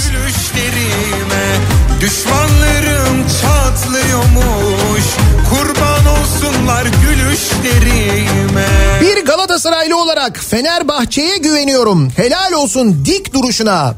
[2.01, 3.29] Düşmanlarım
[3.73, 5.05] çatlıyormuş
[5.51, 8.67] Kurban olsunlar gülüşlerime
[9.01, 12.11] Bir Galatasaraylı olarak Fenerbahçe'ye güveniyorum.
[12.17, 13.95] Helal olsun dik duruşuna.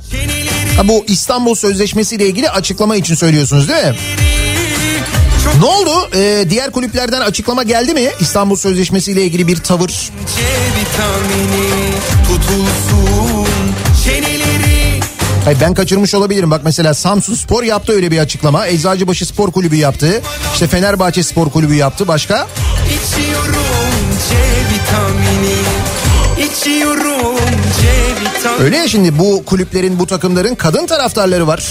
[0.77, 3.95] Ha, bu İstanbul Sözleşmesi ile ilgili açıklama için söylüyorsunuz değil mi?
[5.45, 6.09] Çok Ne oldu?
[6.15, 8.09] Ee, diğer kulüplerden açıklama geldi mi?
[8.21, 9.89] İstanbul Sözleşmesi ile ilgili bir tavır.
[9.89, 10.43] C
[10.81, 11.91] vitamini
[12.27, 13.34] tutulsun
[15.45, 16.51] Hayır ben kaçırmış olabilirim.
[16.51, 18.67] Bak mesela Samsun Spor yaptı öyle bir açıklama.
[18.67, 20.23] Eczacıbaşı Spor Kulübü yaptı.
[20.53, 22.09] İşte Fenerbahçe Spor Kulübü yaptı.
[22.09, 22.47] Başka?
[22.87, 23.55] içiyorum
[24.29, 24.37] C
[24.75, 25.57] vitamini
[26.51, 27.37] İçiyorum
[27.81, 27.89] C
[28.21, 31.63] vitamini Öyle ya şimdi bu kulüplerin, bu takımların kadın taraftarları var.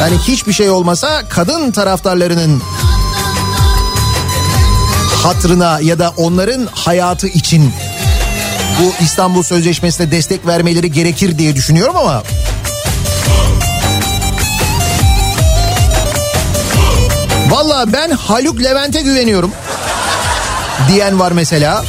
[0.00, 2.62] Yani hiçbir şey olmasa kadın taraftarlarının
[5.22, 7.72] hatrına ya da onların hayatı için
[8.80, 12.22] bu İstanbul Sözleşmesi'ne destek vermeleri gerekir diye düşünüyorum ama
[17.48, 19.52] Valla ben Haluk Levent'e güveniyorum
[20.88, 21.84] diyen var mesela.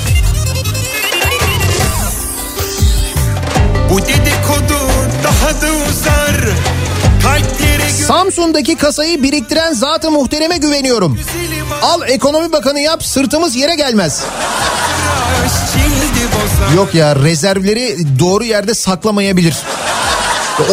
[3.90, 4.80] Bu dedikodu
[5.24, 6.36] daha da uzar
[8.08, 11.20] Samsun'daki kasayı biriktiren zatı muhtereme güveniyorum.
[11.82, 14.22] Al ekonomi bakanı yap sırtımız yere gelmez.
[16.76, 19.56] Yok ya rezervleri doğru yerde saklamayabilir.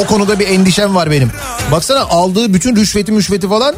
[0.02, 1.30] O konuda bir endişem var benim.
[1.72, 3.74] Baksana aldığı bütün rüşveti müşveti falan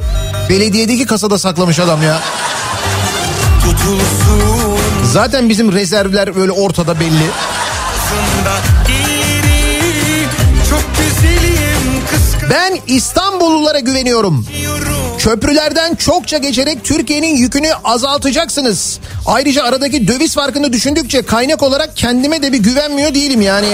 [0.50, 2.20] belediyedeki kasada saklamış adam ya.
[5.12, 7.30] Zaten bizim rezervler böyle ortada belli.
[12.50, 14.46] Ben İstanbullulara güveniyorum.
[15.24, 18.98] Köprülerden çokça geçerek Türkiye'nin yükünü azaltacaksınız.
[19.26, 23.68] Ayrıca aradaki döviz farkını düşündükçe kaynak olarak kendime de bir güvenmiyor değilim yani.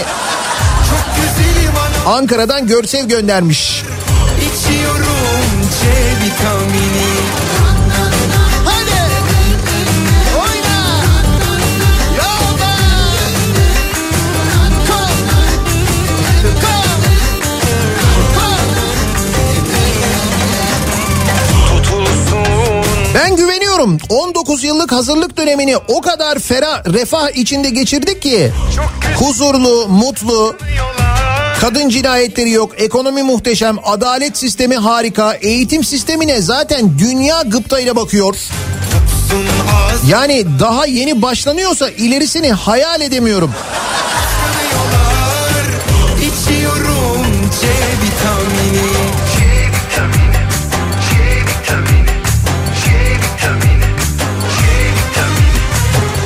[2.06, 3.82] Ankara'dan Görsev göndermiş.
[4.38, 5.86] içiyorum C
[6.24, 6.89] vitamini
[23.80, 23.98] Ben güveniyorum.
[24.08, 28.52] 19 yıllık hazırlık dönemini o kadar ferah, refah içinde geçirdik ki
[29.16, 30.56] huzurlu, mutlu,
[31.60, 38.36] kadın cinayetleri yok, ekonomi muhteşem, adalet sistemi harika, eğitim sistemine zaten dünya gıptayla bakıyor.
[40.08, 43.50] Yani daha yeni başlanıyorsa ilerisini hayal edemiyorum.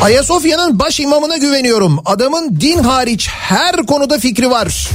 [0.04, 1.98] Ayasofya'nın baş imamına güveniyorum.
[2.04, 4.88] Adamın din hariç her konuda fikri var.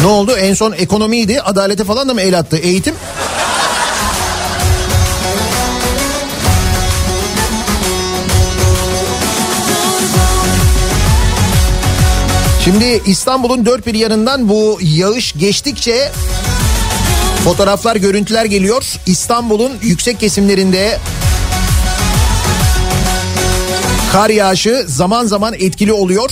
[0.00, 0.36] Ne oldu?
[0.36, 1.40] En son ekonomiydi.
[1.40, 2.56] Adalete falan da mı el attı?
[2.56, 2.94] Eğitim?
[12.64, 16.12] Şimdi İstanbul'un dört bir yanından bu yağış geçtikçe
[17.44, 18.84] fotoğraflar, görüntüler geliyor.
[19.06, 20.98] İstanbul'un yüksek kesimlerinde
[24.12, 26.30] Kar yağışı zaman zaman etkili oluyor.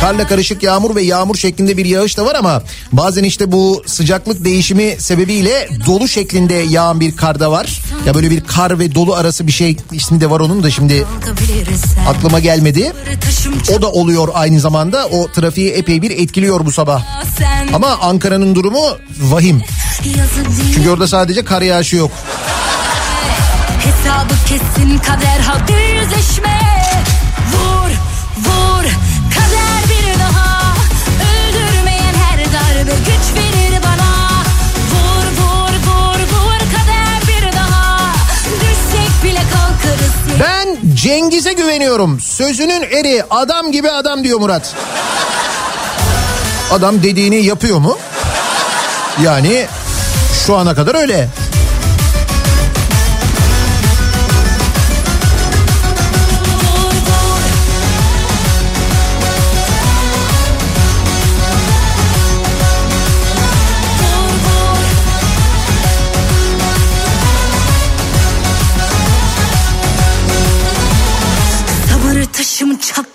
[0.00, 2.62] Karla karışık yağmur ve yağmur şeklinde bir yağış da var ama
[2.92, 7.80] bazen işte bu sıcaklık değişimi sebebiyle dolu şeklinde yağan bir kar da var.
[8.06, 11.06] Ya böyle bir kar ve dolu arası bir şey ismi de var onun da şimdi
[12.08, 12.92] aklıma gelmedi.
[13.78, 15.06] O da oluyor aynı zamanda.
[15.06, 17.02] O trafiği epey bir etkiliyor bu sabah.
[17.74, 18.84] Ama Ankara'nın durumu
[19.20, 19.62] vahim.
[20.74, 22.10] Çünkü orada sadece kar yağışı yok.
[23.78, 26.75] Hesabı kesin kader hadi yüzleşme
[41.06, 42.20] Cengiz'e güveniyorum.
[42.20, 44.74] Sözünün eri adam gibi adam diyor Murat.
[46.70, 47.98] Adam dediğini yapıyor mu?
[49.22, 49.66] Yani
[50.46, 51.28] şu ana kadar öyle.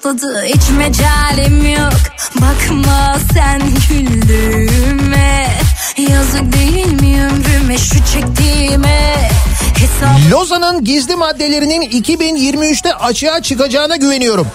[0.02, 1.94] Patladı hiç mecalim yok
[2.36, 5.48] Bakma sen güldüğüme
[5.98, 9.30] Yazık değil mi ömrüme şu çektiğime
[9.78, 14.48] Hesap Lozan'ın gizli maddelerinin 2023'te açığa çıkacağına güveniyorum.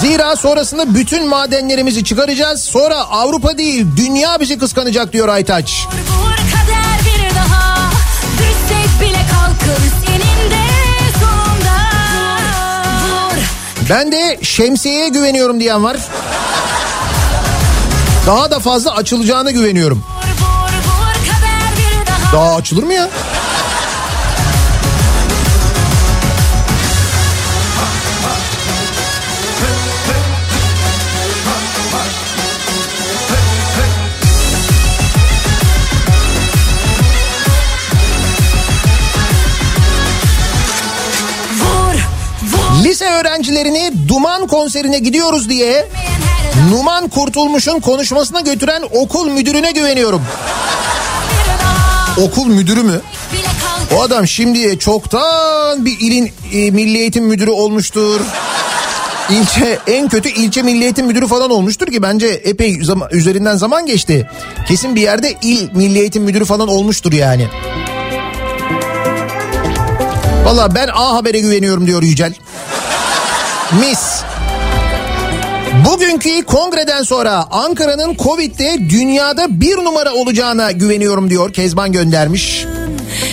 [0.00, 2.64] Zira sonrasında bütün madenlerimizi çıkaracağız.
[2.64, 5.86] Sonra Avrupa değil dünya bizi kıskanacak diyor Aytaç.
[6.20, 6.25] vur
[13.90, 15.96] Ben de şemsiyeye güveniyorum diyen var.
[18.26, 20.02] Daha da fazla açılacağına güveniyorum.
[22.32, 23.08] Daha açılır mı ya?
[42.84, 45.88] Lise öğrencilerini Duman konserine gidiyoruz diye
[46.70, 50.22] Numan Kurtulmuş'un konuşmasına götüren okul müdürüne güveniyorum.
[52.20, 53.00] Okul müdürü mü?
[53.96, 58.20] O adam şimdiye çoktan bir ilin e, milli eğitim müdürü olmuştur.
[59.30, 63.86] İlçe en kötü ilçe milli eğitim müdürü falan olmuştur ki bence epey zaman, üzerinden zaman
[63.86, 64.30] geçti.
[64.68, 67.48] Kesin bir yerde il milli eğitim müdürü falan olmuştur yani.
[70.46, 72.34] Valla ben A Haber'e güveniyorum diyor Yücel.
[73.80, 74.22] Mis.
[75.86, 81.52] Bugünkü kongreden sonra Ankara'nın Covid'de dünyada bir numara olacağına güveniyorum diyor.
[81.52, 82.66] Kezban göndermiş.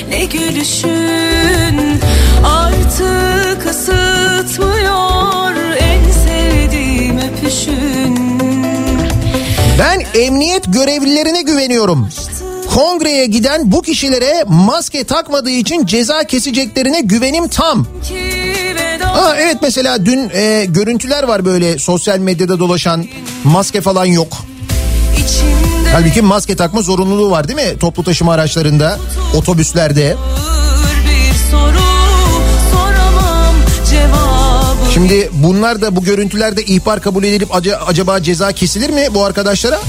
[0.09, 1.99] Ne gülüşün
[2.45, 8.39] artık ısıtmıyor en sevdiğim öpüşün.
[9.79, 12.09] Ben emniyet görevlilerine güveniyorum.
[12.73, 17.85] Kongreye giden bu kişilere maske takmadığı için ceza keseceklerine güvenim tam.
[19.05, 23.05] Aa, evet mesela dün e, görüntüler var böyle sosyal medyada dolaşan
[23.43, 24.33] maske falan yok.
[25.93, 27.79] Halbuki maske takma zorunluluğu var değil mi?
[27.79, 28.99] Toplu taşıma araçlarında,
[29.35, 30.15] otobüslerde.
[34.93, 39.79] Şimdi bunlar da bu görüntülerde ihbar kabul edilip aca- acaba ceza kesilir mi bu arkadaşlara?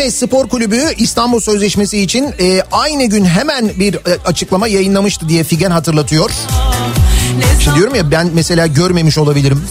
[0.00, 5.44] Efes Spor Kulübü İstanbul Sözleşmesi için e, aynı gün hemen bir e, açıklama yayınlamıştı diye
[5.44, 6.30] Figen hatırlatıyor.
[7.58, 9.64] İşte diyorum ya ben mesela görmemiş olabilirim.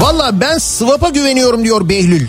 [0.00, 2.28] Valla ben swap'a güveniyorum diyor Behlül.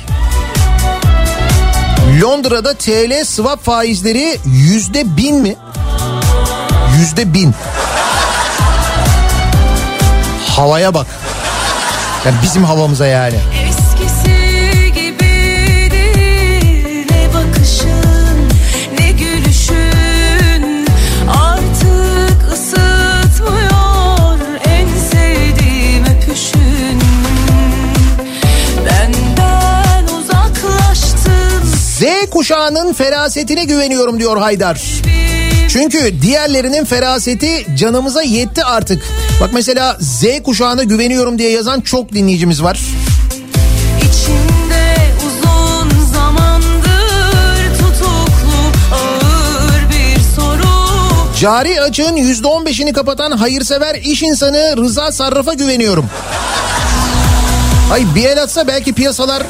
[2.22, 5.56] Londra'da TL swap faizleri yüzde bin mi?
[7.00, 7.54] Yüzde bin.
[10.56, 11.08] Havaya bak.
[12.26, 13.36] Yani bizim havamıza yani.
[13.36, 13.67] Eskisi
[32.38, 34.82] kuşağının ferasetine güveniyorum diyor Haydar.
[35.70, 39.04] Çünkü diğerlerinin feraseti canımıza yetti artık.
[39.42, 42.80] Bak mesela Z kuşağına güveniyorum diye yazan çok dinleyicimiz var.
[51.40, 56.06] Cari açığın %15'ini kapatan hayırsever iş insanı Rıza Sarraf'a güveniyorum.
[57.92, 59.44] Ay bir el atsa belki piyasalar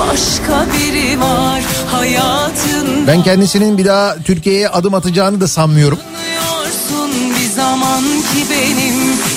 [0.00, 5.98] başka biri var hayatında ben kendisinin bir daha Türkiye'ye adım atacağını da sanmıyorum.
[7.40, 8.94] Bir zaman ki benim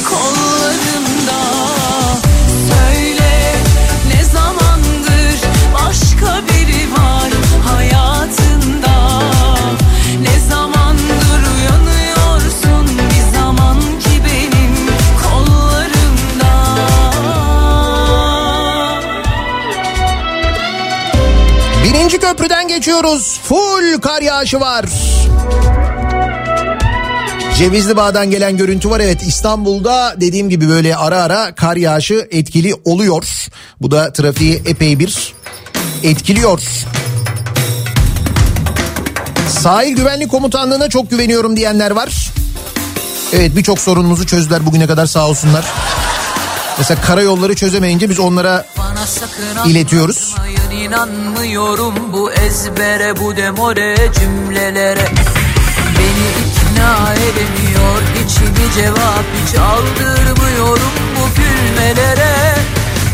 [0.09, 0.52] kollarımda
[22.33, 23.39] köprüden geçiyoruz.
[23.43, 24.85] Full kar yağışı var.
[27.57, 28.99] Cevizli Bağ'dan gelen görüntü var.
[28.99, 33.47] Evet İstanbul'da dediğim gibi böyle ara ara kar yağışı etkili oluyor.
[33.81, 35.33] Bu da trafiği epey bir
[36.03, 36.61] etkiliyor.
[39.61, 42.29] Sahil Güvenlik Komutanlığı'na çok güveniyorum diyenler var.
[43.33, 45.65] Evet birçok sorunumuzu çözdüler bugüne kadar sağ olsunlar.
[46.77, 48.65] Mesela karayolları çözemeyince biz onlara
[49.65, 50.35] iletiyoruz.
[50.37, 55.07] anlatmayın, inanmıyorum bu ezbere bu demore cümlelere
[55.97, 62.55] Beni ikna edemiyor içimi cevap hiç aldırmıyorum bu gülmelere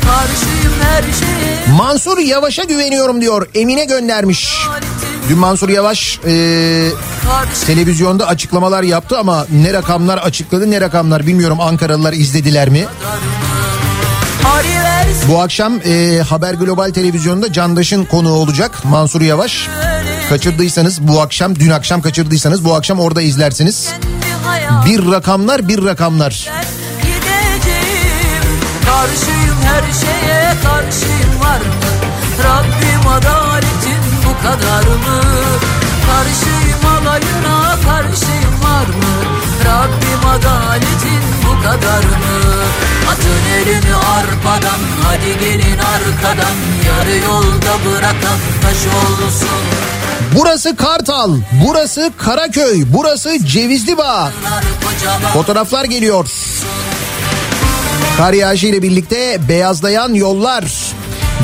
[0.05, 3.47] Karşıyım her şeye Mansur Yavaş'a güveniyorum diyor.
[3.55, 4.57] Emine göndermiş.
[5.29, 6.31] Dün Mansur Yavaş e,
[7.65, 12.85] televizyonda açıklamalar yaptı ama ne rakamlar açıkladı ne rakamlar bilmiyorum Ankaralılar izlediler mi?
[14.43, 14.78] Versin
[15.29, 19.67] Bu akşam e, Haber Global Televizyon'da Candaş'ın konuğu olacak Mansur Yavaş.
[20.29, 23.89] Kaçırdıysanız bu akşam dün akşam kaçırdıysanız bu akşam orada izlersiniz.
[24.85, 26.49] Bir rakamlar bir rakamlar.
[27.01, 28.43] gideceğim
[28.85, 31.89] Karşıyım her şeye karşıyım var mı?
[32.43, 35.21] Rabbim adaletin bu kadar mı?
[36.07, 39.15] Karşıyım alayına karşıyım var mı?
[39.65, 41.18] Rabbim adaletin
[41.63, 42.63] kadar mı?
[43.11, 46.55] Atın elini arpadan hadi gelin arkadan
[46.87, 49.49] Yarı yolda bırakan taş olsun
[50.35, 51.35] Burası Kartal,
[51.67, 54.31] burası Karaköy, burası Cevizli Bağ.
[55.33, 56.25] Fotoğraflar geliyor.
[58.17, 60.63] Kar yağışı ile birlikte beyazlayan yollar.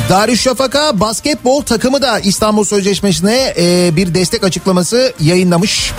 [0.10, 5.92] Darüşşafaka basketbol takımı da İstanbul Sözleşmesi'ne e, bir destek açıklaması yayınlamış.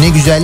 [0.00, 0.42] Ne güzel.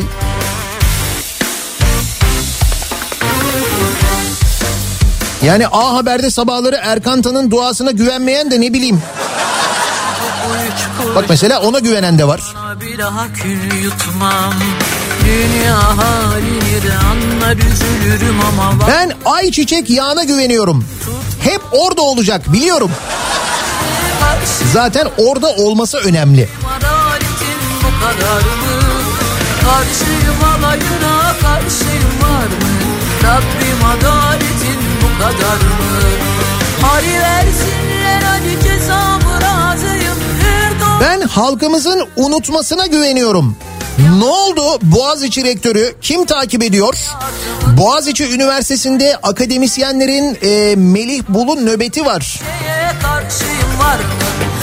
[5.42, 9.02] Yani A Haber'de sabahları Erkantan'ın duasına güvenmeyen de ne bileyim.
[11.14, 12.40] Bak mesela ona güvenen de var.
[12.80, 14.54] Bir daha kül yutmam
[15.24, 20.84] Dünya halini de anlar üzülürüm ama bak Ben ayçiçek yağına güveniyorum.
[21.42, 22.90] Hep orada olacak biliyorum.
[24.72, 26.48] Zaten orada olması önemli.
[29.64, 32.78] Karşıyım alayına karşıyım var mı?
[33.22, 34.47] Rabbim adaletin bu
[35.18, 36.00] kadar mı?
[36.82, 40.18] Hari versinler hadi cezamı razıyım
[41.00, 43.56] Ben halkımızın unutmasına güveniyorum.
[44.18, 46.96] Ne oldu Boğaziçi rektörü kim takip ediyor?
[47.76, 52.40] Boğaziçi Üniversitesi'nde akademisyenlerin e, Melih Bul'un nöbeti var.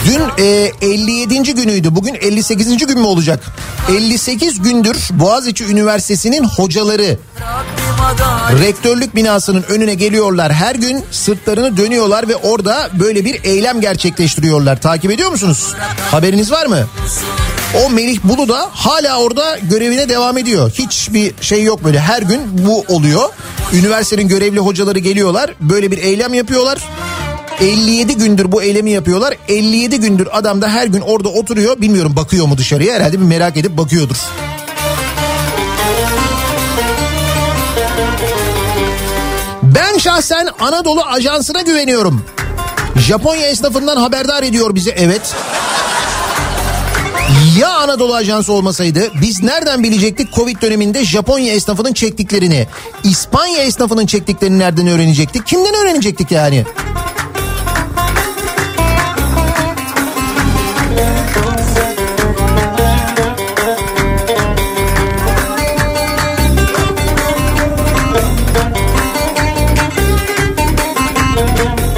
[0.06, 1.56] Dün e, 57.
[1.56, 1.96] günüydü.
[1.96, 2.78] Bugün 58.
[2.78, 3.44] gün mü olacak?
[3.90, 7.18] 58 gündür Boğaziçi Üniversitesi'nin hocaları
[8.62, 10.54] rektörlük binasının önüne geliyorlar.
[10.54, 14.82] Her gün sırtlarını dönüyorlar ve orada böyle bir eylem gerçekleştiriyorlar.
[14.82, 15.74] Takip ediyor musunuz?
[16.12, 16.88] Haberiniz var mı?
[17.86, 20.72] O Melih Bulu da hala orada görevine devam ediyor.
[20.72, 22.00] Hiçbir şey yok böyle.
[22.00, 23.30] Her gün bu oluyor.
[23.74, 25.54] Üniversitenin görevli hocaları geliyorlar.
[25.62, 26.78] Böyle bir eylem yapıyorlar.
[27.60, 29.36] 57 gündür bu eylemi yapıyorlar.
[29.48, 31.82] 57 gündür adam da her gün orada oturuyor.
[31.82, 34.18] Bilmiyorum bakıyor mu dışarıya herhalde bir merak edip bakıyordur.
[39.96, 42.26] Ben şahsen Anadolu Ajansı'na güveniyorum.
[42.96, 45.36] Japonya esnafından haberdar ediyor bizi evet.
[47.60, 52.68] Ya Anadolu Ajansı olmasaydı biz nereden bilecektik Covid döneminde Japonya esnafının çektiklerini?
[53.04, 55.48] İspanya esnafının çektiklerini nereden öğrenecektik?
[55.48, 56.66] Kimden öğrenecektik yani?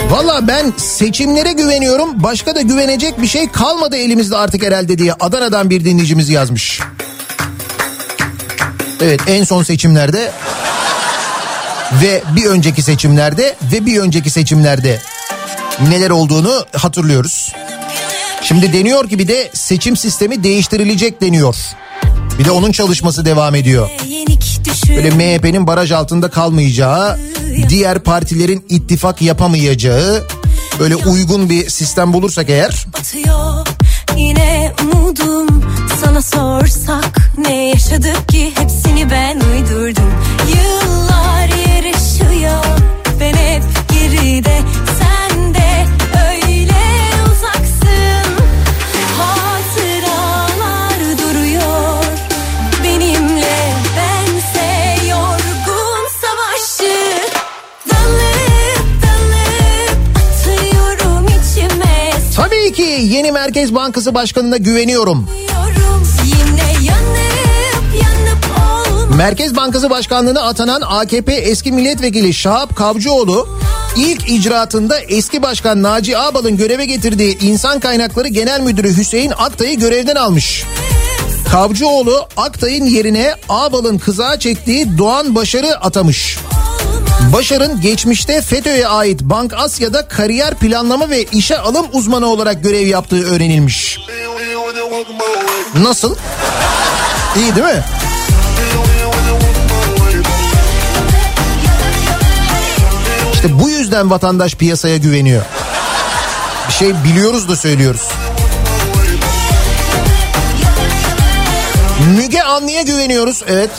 [0.09, 2.23] Valla ben seçimlere güveniyorum.
[2.23, 6.81] Başka da güvenecek bir şey kalmadı elimizde artık herhalde diye Adana'dan bir dinleyicimiz yazmış.
[9.01, 10.31] Evet en son seçimlerde
[12.03, 15.01] ve bir önceki seçimlerde ve bir önceki seçimlerde
[15.89, 17.53] neler olduğunu hatırlıyoruz.
[18.41, 21.55] Şimdi deniyor ki bir de seçim sistemi değiştirilecek deniyor.
[22.39, 23.89] Bir de onun çalışması devam ediyor.
[24.89, 27.19] Böyle MHP'nin baraj altında kalmayacağı,
[27.69, 30.27] diğer partilerin ittifak yapamayacağı,
[30.79, 32.85] böyle uygun bir sistem bulursak eğer.
[34.17, 35.63] Yine umudum.
[36.03, 38.51] Sana sorsak Ne yaşadık ki?
[38.55, 40.13] Hepsini ben uydurdum.
[40.47, 42.63] Yıllar yarışıyor.
[43.19, 44.59] Ben hep geride.
[44.99, 45.06] Sen
[63.07, 65.29] yeni Merkez Bankası Başkanı'na güveniyorum.
[69.17, 73.47] Merkez Bankası Başkanlığı'na atanan AKP eski milletvekili Şahap Kavcıoğlu
[73.95, 80.15] ilk icraatında eski başkan Naci Ağbal'ın göreve getirdiği İnsan Kaynakları Genel Müdürü Hüseyin Aktay'ı görevden
[80.15, 80.63] almış.
[81.51, 86.37] Kavcıoğlu Aktay'ın yerine Ağbal'ın kızağa çektiği Doğan Başar'ı atamış.
[87.33, 93.25] Başar'ın geçmişte FETÖ'ye ait Bank Asya'da kariyer planlama ve işe alım uzmanı olarak görev yaptığı
[93.35, 93.99] öğrenilmiş.
[95.83, 96.15] Nasıl?
[97.35, 97.83] İyi değil mi?
[103.33, 105.41] İşte bu yüzden vatandaş piyasaya güveniyor.
[106.67, 108.01] Bir şey biliyoruz da söylüyoruz.
[112.17, 113.43] Müge Anlı'ya güveniyoruz.
[113.47, 113.69] Evet.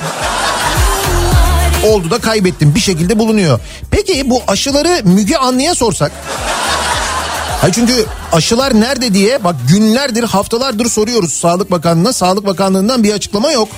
[1.86, 2.74] Oldu da kaybettim.
[2.74, 3.60] Bir şekilde bulunuyor.
[3.90, 6.12] Peki bu aşıları Müge Anlı'ya sorsak?
[7.60, 12.12] Hayır çünkü aşılar nerede diye bak günlerdir haftalardır soruyoruz Sağlık Bakanlığı'na.
[12.12, 13.68] Sağlık Bakanlığı'ndan bir açıklama yok.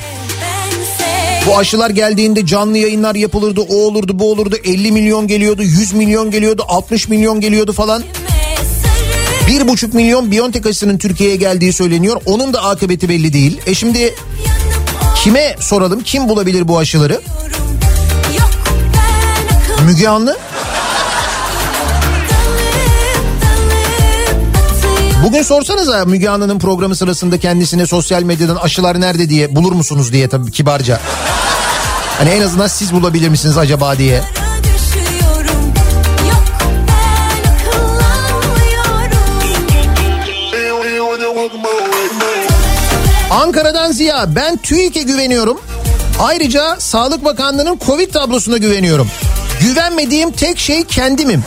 [1.47, 4.57] Bu aşılar geldiğinde canlı yayınlar yapılırdı, o olurdu, bu olurdu.
[4.65, 8.03] 50 milyon geliyordu, 100 milyon geliyordu, 60 milyon geliyordu falan.
[9.49, 12.21] Bir buçuk milyon Biontech aşısının Türkiye'ye geldiği söyleniyor.
[12.27, 13.61] Onun da akıbeti belli değil.
[13.67, 14.15] E şimdi
[15.17, 16.03] kime soralım?
[16.03, 17.21] Kim bulabilir bu aşıları?
[19.87, 20.39] Müge Anlı?
[25.25, 30.29] Bugün sorsanıza Müge Anlı'nın programı sırasında kendisine sosyal medyadan aşılar nerede diye bulur musunuz diye
[30.29, 31.01] tabii kibarca.
[32.19, 34.23] Hani en azından siz bulabilir misiniz acaba diye.
[43.31, 45.61] Ankara'dan Ziya ben TÜİK'e güveniyorum.
[46.21, 49.09] Ayrıca Sağlık Bakanlığı'nın Covid tablosuna güveniyorum.
[49.61, 51.45] Güvenmediğim tek şey kendimim.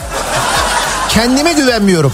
[1.09, 2.13] Kendime güvenmiyorum.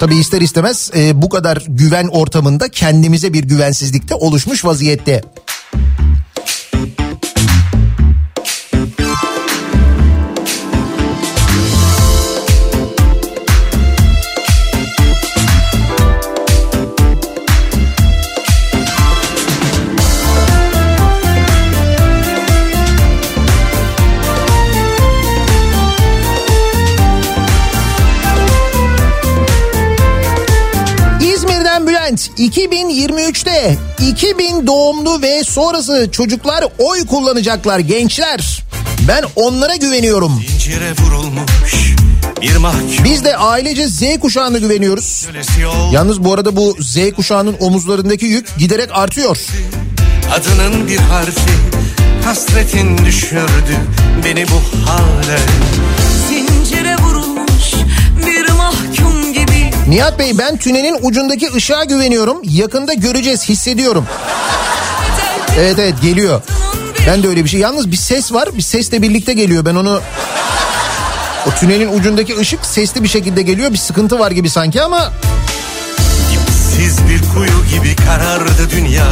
[0.00, 5.22] Tabii ister istemez e, bu kadar güven ortamında kendimize bir güvensizlik de oluşmuş vaziyette.
[34.16, 38.62] 2000 doğumlu ve sonrası çocuklar oy kullanacaklar gençler.
[39.08, 40.42] Ben onlara güveniyorum.
[43.04, 45.28] Biz de ailece Z kuşağına güveniyoruz.
[45.92, 49.38] Yalnız bu arada bu Z kuşağının omuzlarındaki yük giderek artıyor.
[50.32, 51.50] Adının bir harfi
[52.24, 53.76] hasretin düşürdü
[54.24, 55.38] beni bu hale.
[59.88, 62.40] Nihat Bey ben tünelin ucundaki ışığa güveniyorum.
[62.44, 64.06] Yakında göreceğiz hissediyorum.
[65.58, 66.42] Evet evet geliyor.
[67.06, 67.60] Ben de öyle bir şey.
[67.60, 68.48] Yalnız bir ses var.
[68.56, 69.64] Bir sesle birlikte geliyor.
[69.64, 70.00] Ben onu
[71.46, 73.72] o tünelin ucundaki ışık sesli bir şekilde geliyor.
[73.72, 75.12] Bir sıkıntı var gibi sanki ama
[76.76, 79.06] Siz bir kuyu gibi karardı dünya.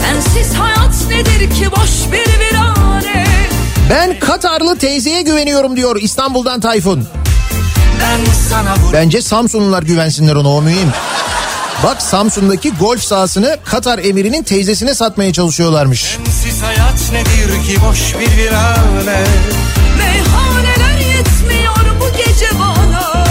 [0.00, 3.26] Sensiz hayat nedir ki boş bir virane
[3.90, 7.06] ben Katarlı teyzeye güveniyorum diyor İstanbul'dan Tayfun.
[8.92, 10.88] Bence Samsunlular güvensinler ona o mühim.
[11.84, 16.18] Bak Samsun'daki golf sahasını Katar emirinin teyzesine satmaya çalışıyorlarmış.
[16.42, 19.24] Siz hayat nedir ki boş bir virane.
[19.98, 23.24] Meyhaneler yetmiyor bu gece bana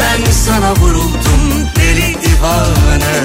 [0.00, 3.24] Ben sana vuruldum deli divane.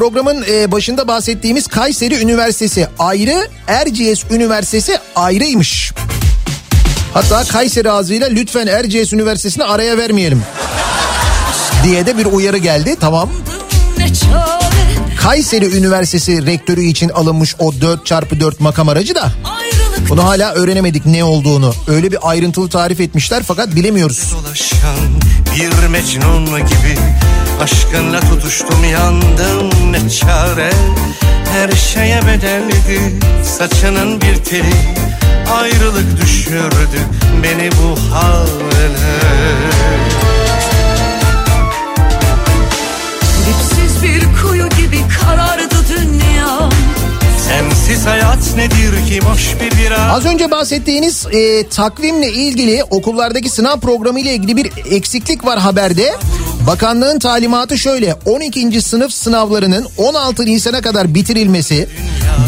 [0.00, 5.92] Programın e, başında bahsettiğimiz Kayseri Üniversitesi ayrı, Erciyes Üniversitesi ayrıymış.
[7.14, 10.42] Hatta Kayseri ağzıyla lütfen Erciyes Üniversitesi'ni araya vermeyelim.
[11.84, 12.96] Diye de bir uyarı geldi.
[13.00, 13.30] Tamam.
[15.20, 19.69] Kayseri Üniversitesi rektörü için alınmış o 4x4 makam aracı da ayrılık
[20.10, 21.74] bunu hala öğrenemedik ne olduğunu.
[21.88, 24.32] Öyle bir ayrıntılı tarif etmişler fakat bilemiyoruz.
[24.32, 26.98] Dolaşan bir mecnun gibi
[27.62, 30.70] Aşkınla tutuştum yandım ne çare
[31.52, 34.74] Her şeye bedeldi saçının bir teli
[35.60, 37.00] Ayrılık düşürdü
[37.42, 38.90] beni bu hale
[43.46, 45.79] Dipsiz bir kuyu gibi karardı
[47.90, 53.80] Sensiz hayat nedir ki boş bir bira Az önce bahsettiğiniz e, takvimle ilgili okullardaki sınav
[53.80, 56.14] programı ile ilgili bir eksiklik var haberde.
[56.66, 58.82] Bakanlığın talimatı şöyle 12.
[58.82, 61.88] sınıf sınavlarının 16 Nisan'a kadar bitirilmesi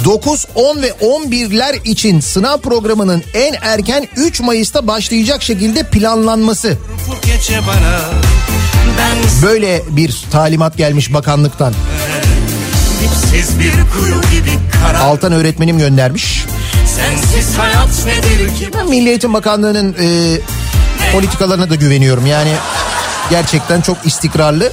[0.05, 6.79] 9, 10 ve 11'ler için sınav programının en erken 3 Mayıs'ta başlayacak şekilde planlanması.
[9.43, 11.75] Böyle bir talimat gelmiş bakanlıktan.
[13.33, 16.45] Dipsiz bir kuyu gibi kara Altan öğretmenim göndermiş.
[16.87, 20.39] Sensiz hayat nedir ki Ben Milli Eğitim Bakanlığı'nın e,
[21.13, 22.27] politikalarına da güveniyorum.
[22.27, 22.53] Yani
[23.31, 24.73] Gerçekten çok istikrarlı.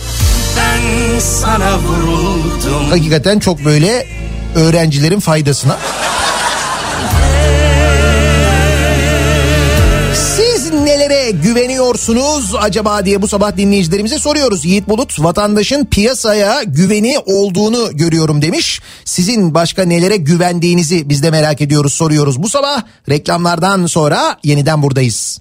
[0.57, 4.07] Ben sana vuruldum Hakikaten çok böyle
[4.55, 5.77] öğrencilerin faydasına.
[11.31, 14.65] Güveniyorsunuz acaba diye bu sabah dinleyicilerimize soruyoruz.
[14.65, 18.81] Yiğit Bulut vatandaşın piyasaya güveni olduğunu görüyorum demiş.
[19.05, 22.43] Sizin başka nelere güvendiğinizi biz de merak ediyoruz soruyoruz.
[22.43, 25.39] Bu sabah reklamlardan sonra yeniden buradayız.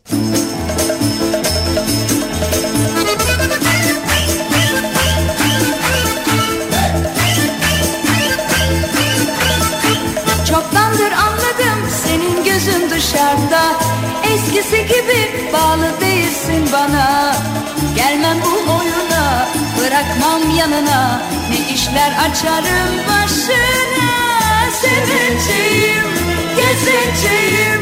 [10.48, 13.78] Çoktandır anladım senin gözün dışarıda
[14.34, 15.27] Eskisi gibi
[16.72, 17.34] bana.
[17.96, 21.22] Gelmem bu oyuna bırakmam yanına.
[21.50, 24.08] Ne işler açarım başına.
[24.80, 26.04] Seveceğim,
[26.56, 27.80] gezeceğim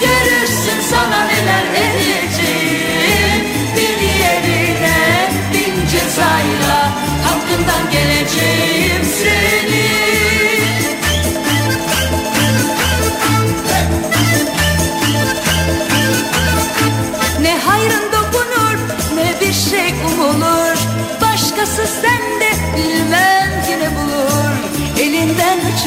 [0.00, 3.44] Görürsün sana neler edeceğim.
[3.76, 6.90] Bir yerine bin cezayla
[7.24, 9.83] Hakkından geleceğim seni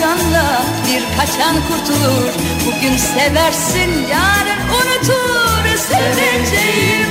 [0.08, 2.34] Uçanla bir kaçan kurtulur.
[2.66, 5.78] Bugün seversin yarın unutur.
[5.78, 7.10] Seveceğim,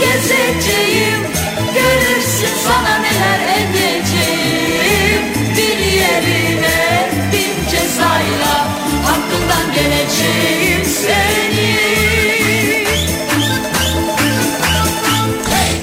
[0.00, 1.20] gezeceğim.
[1.74, 5.22] Görürsün sana neler edeceğim.
[5.56, 8.68] Bir yerine bin cezayla
[9.04, 11.92] Hakkından geleceğim seni.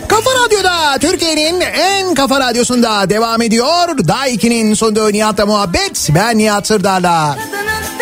[0.07, 1.88] Kafa Radyo'da Türkiye'nin en
[2.19, 4.07] kafa radyosunda devam ediyor.
[4.07, 6.09] Daha 2'nin sonunda Nihat'la muhabbet.
[6.15, 7.37] Ben Nihat Sırdar'la.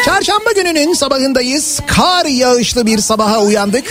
[0.06, 1.80] Çarşamba gününün sabahındayız.
[1.88, 3.86] Kar yağışlı bir sabaha uyandık.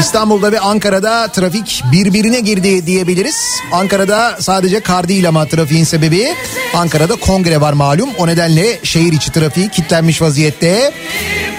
[0.00, 3.36] İstanbul'da ve Ankara'da trafik birbirine girdi diyebiliriz.
[3.72, 6.34] Ankara'da sadece kar değil ama trafiğin sebebi
[6.74, 8.10] Ankara'da kongre var malum.
[8.18, 10.92] O nedenle şehir içi trafiği kilitlenmiş vaziyette.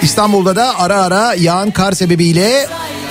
[0.02, 2.66] İstanbul'da da ara ara yağan kar sebebiyle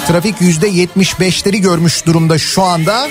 [0.07, 3.07] trafik yüzde 75'leri görmüş durumda şu anda.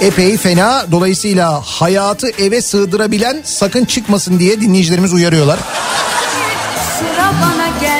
[0.00, 0.86] Epey fena.
[0.92, 5.58] Dolayısıyla hayatı eve sığdırabilen sakın çıkmasın diye dinleyicilerimiz uyarıyorlar.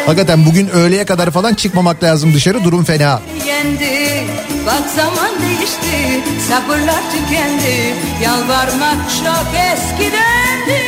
[0.07, 2.65] Hakikaten bugün öğleye kadar falan çıkmamak lazım dışarı.
[2.65, 3.21] Durum fena.
[3.47, 4.25] yendi
[4.67, 10.83] Bak zaman değişti sabırlar tükendi Yalvarmak çok eskidendi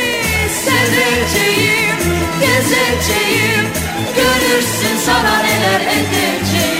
[0.65, 1.97] Seveceğim,
[2.39, 3.65] gezeceğim
[4.15, 6.70] Görürsün sana neler edeceğim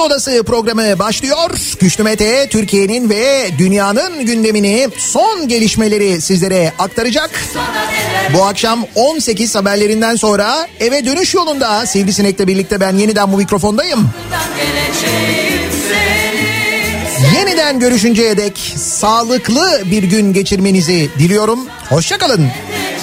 [0.00, 1.50] Kripto Odası programı başlıyor.
[1.80, 7.30] Güçlü Mete Türkiye'nin ve dünyanın gündemini son gelişmeleri sizlere aktaracak.
[8.34, 14.10] Bu akşam 18 haberlerinden sonra eve dönüş yolunda Sivrisinek'le birlikte ben yeniden bu mikrofondayım.
[17.34, 21.60] Yeniden görüşünceye dek sağlıklı bir gün geçirmenizi diliyorum.
[21.88, 22.40] Hoşçakalın.
[22.40, 22.99] Seveceğim,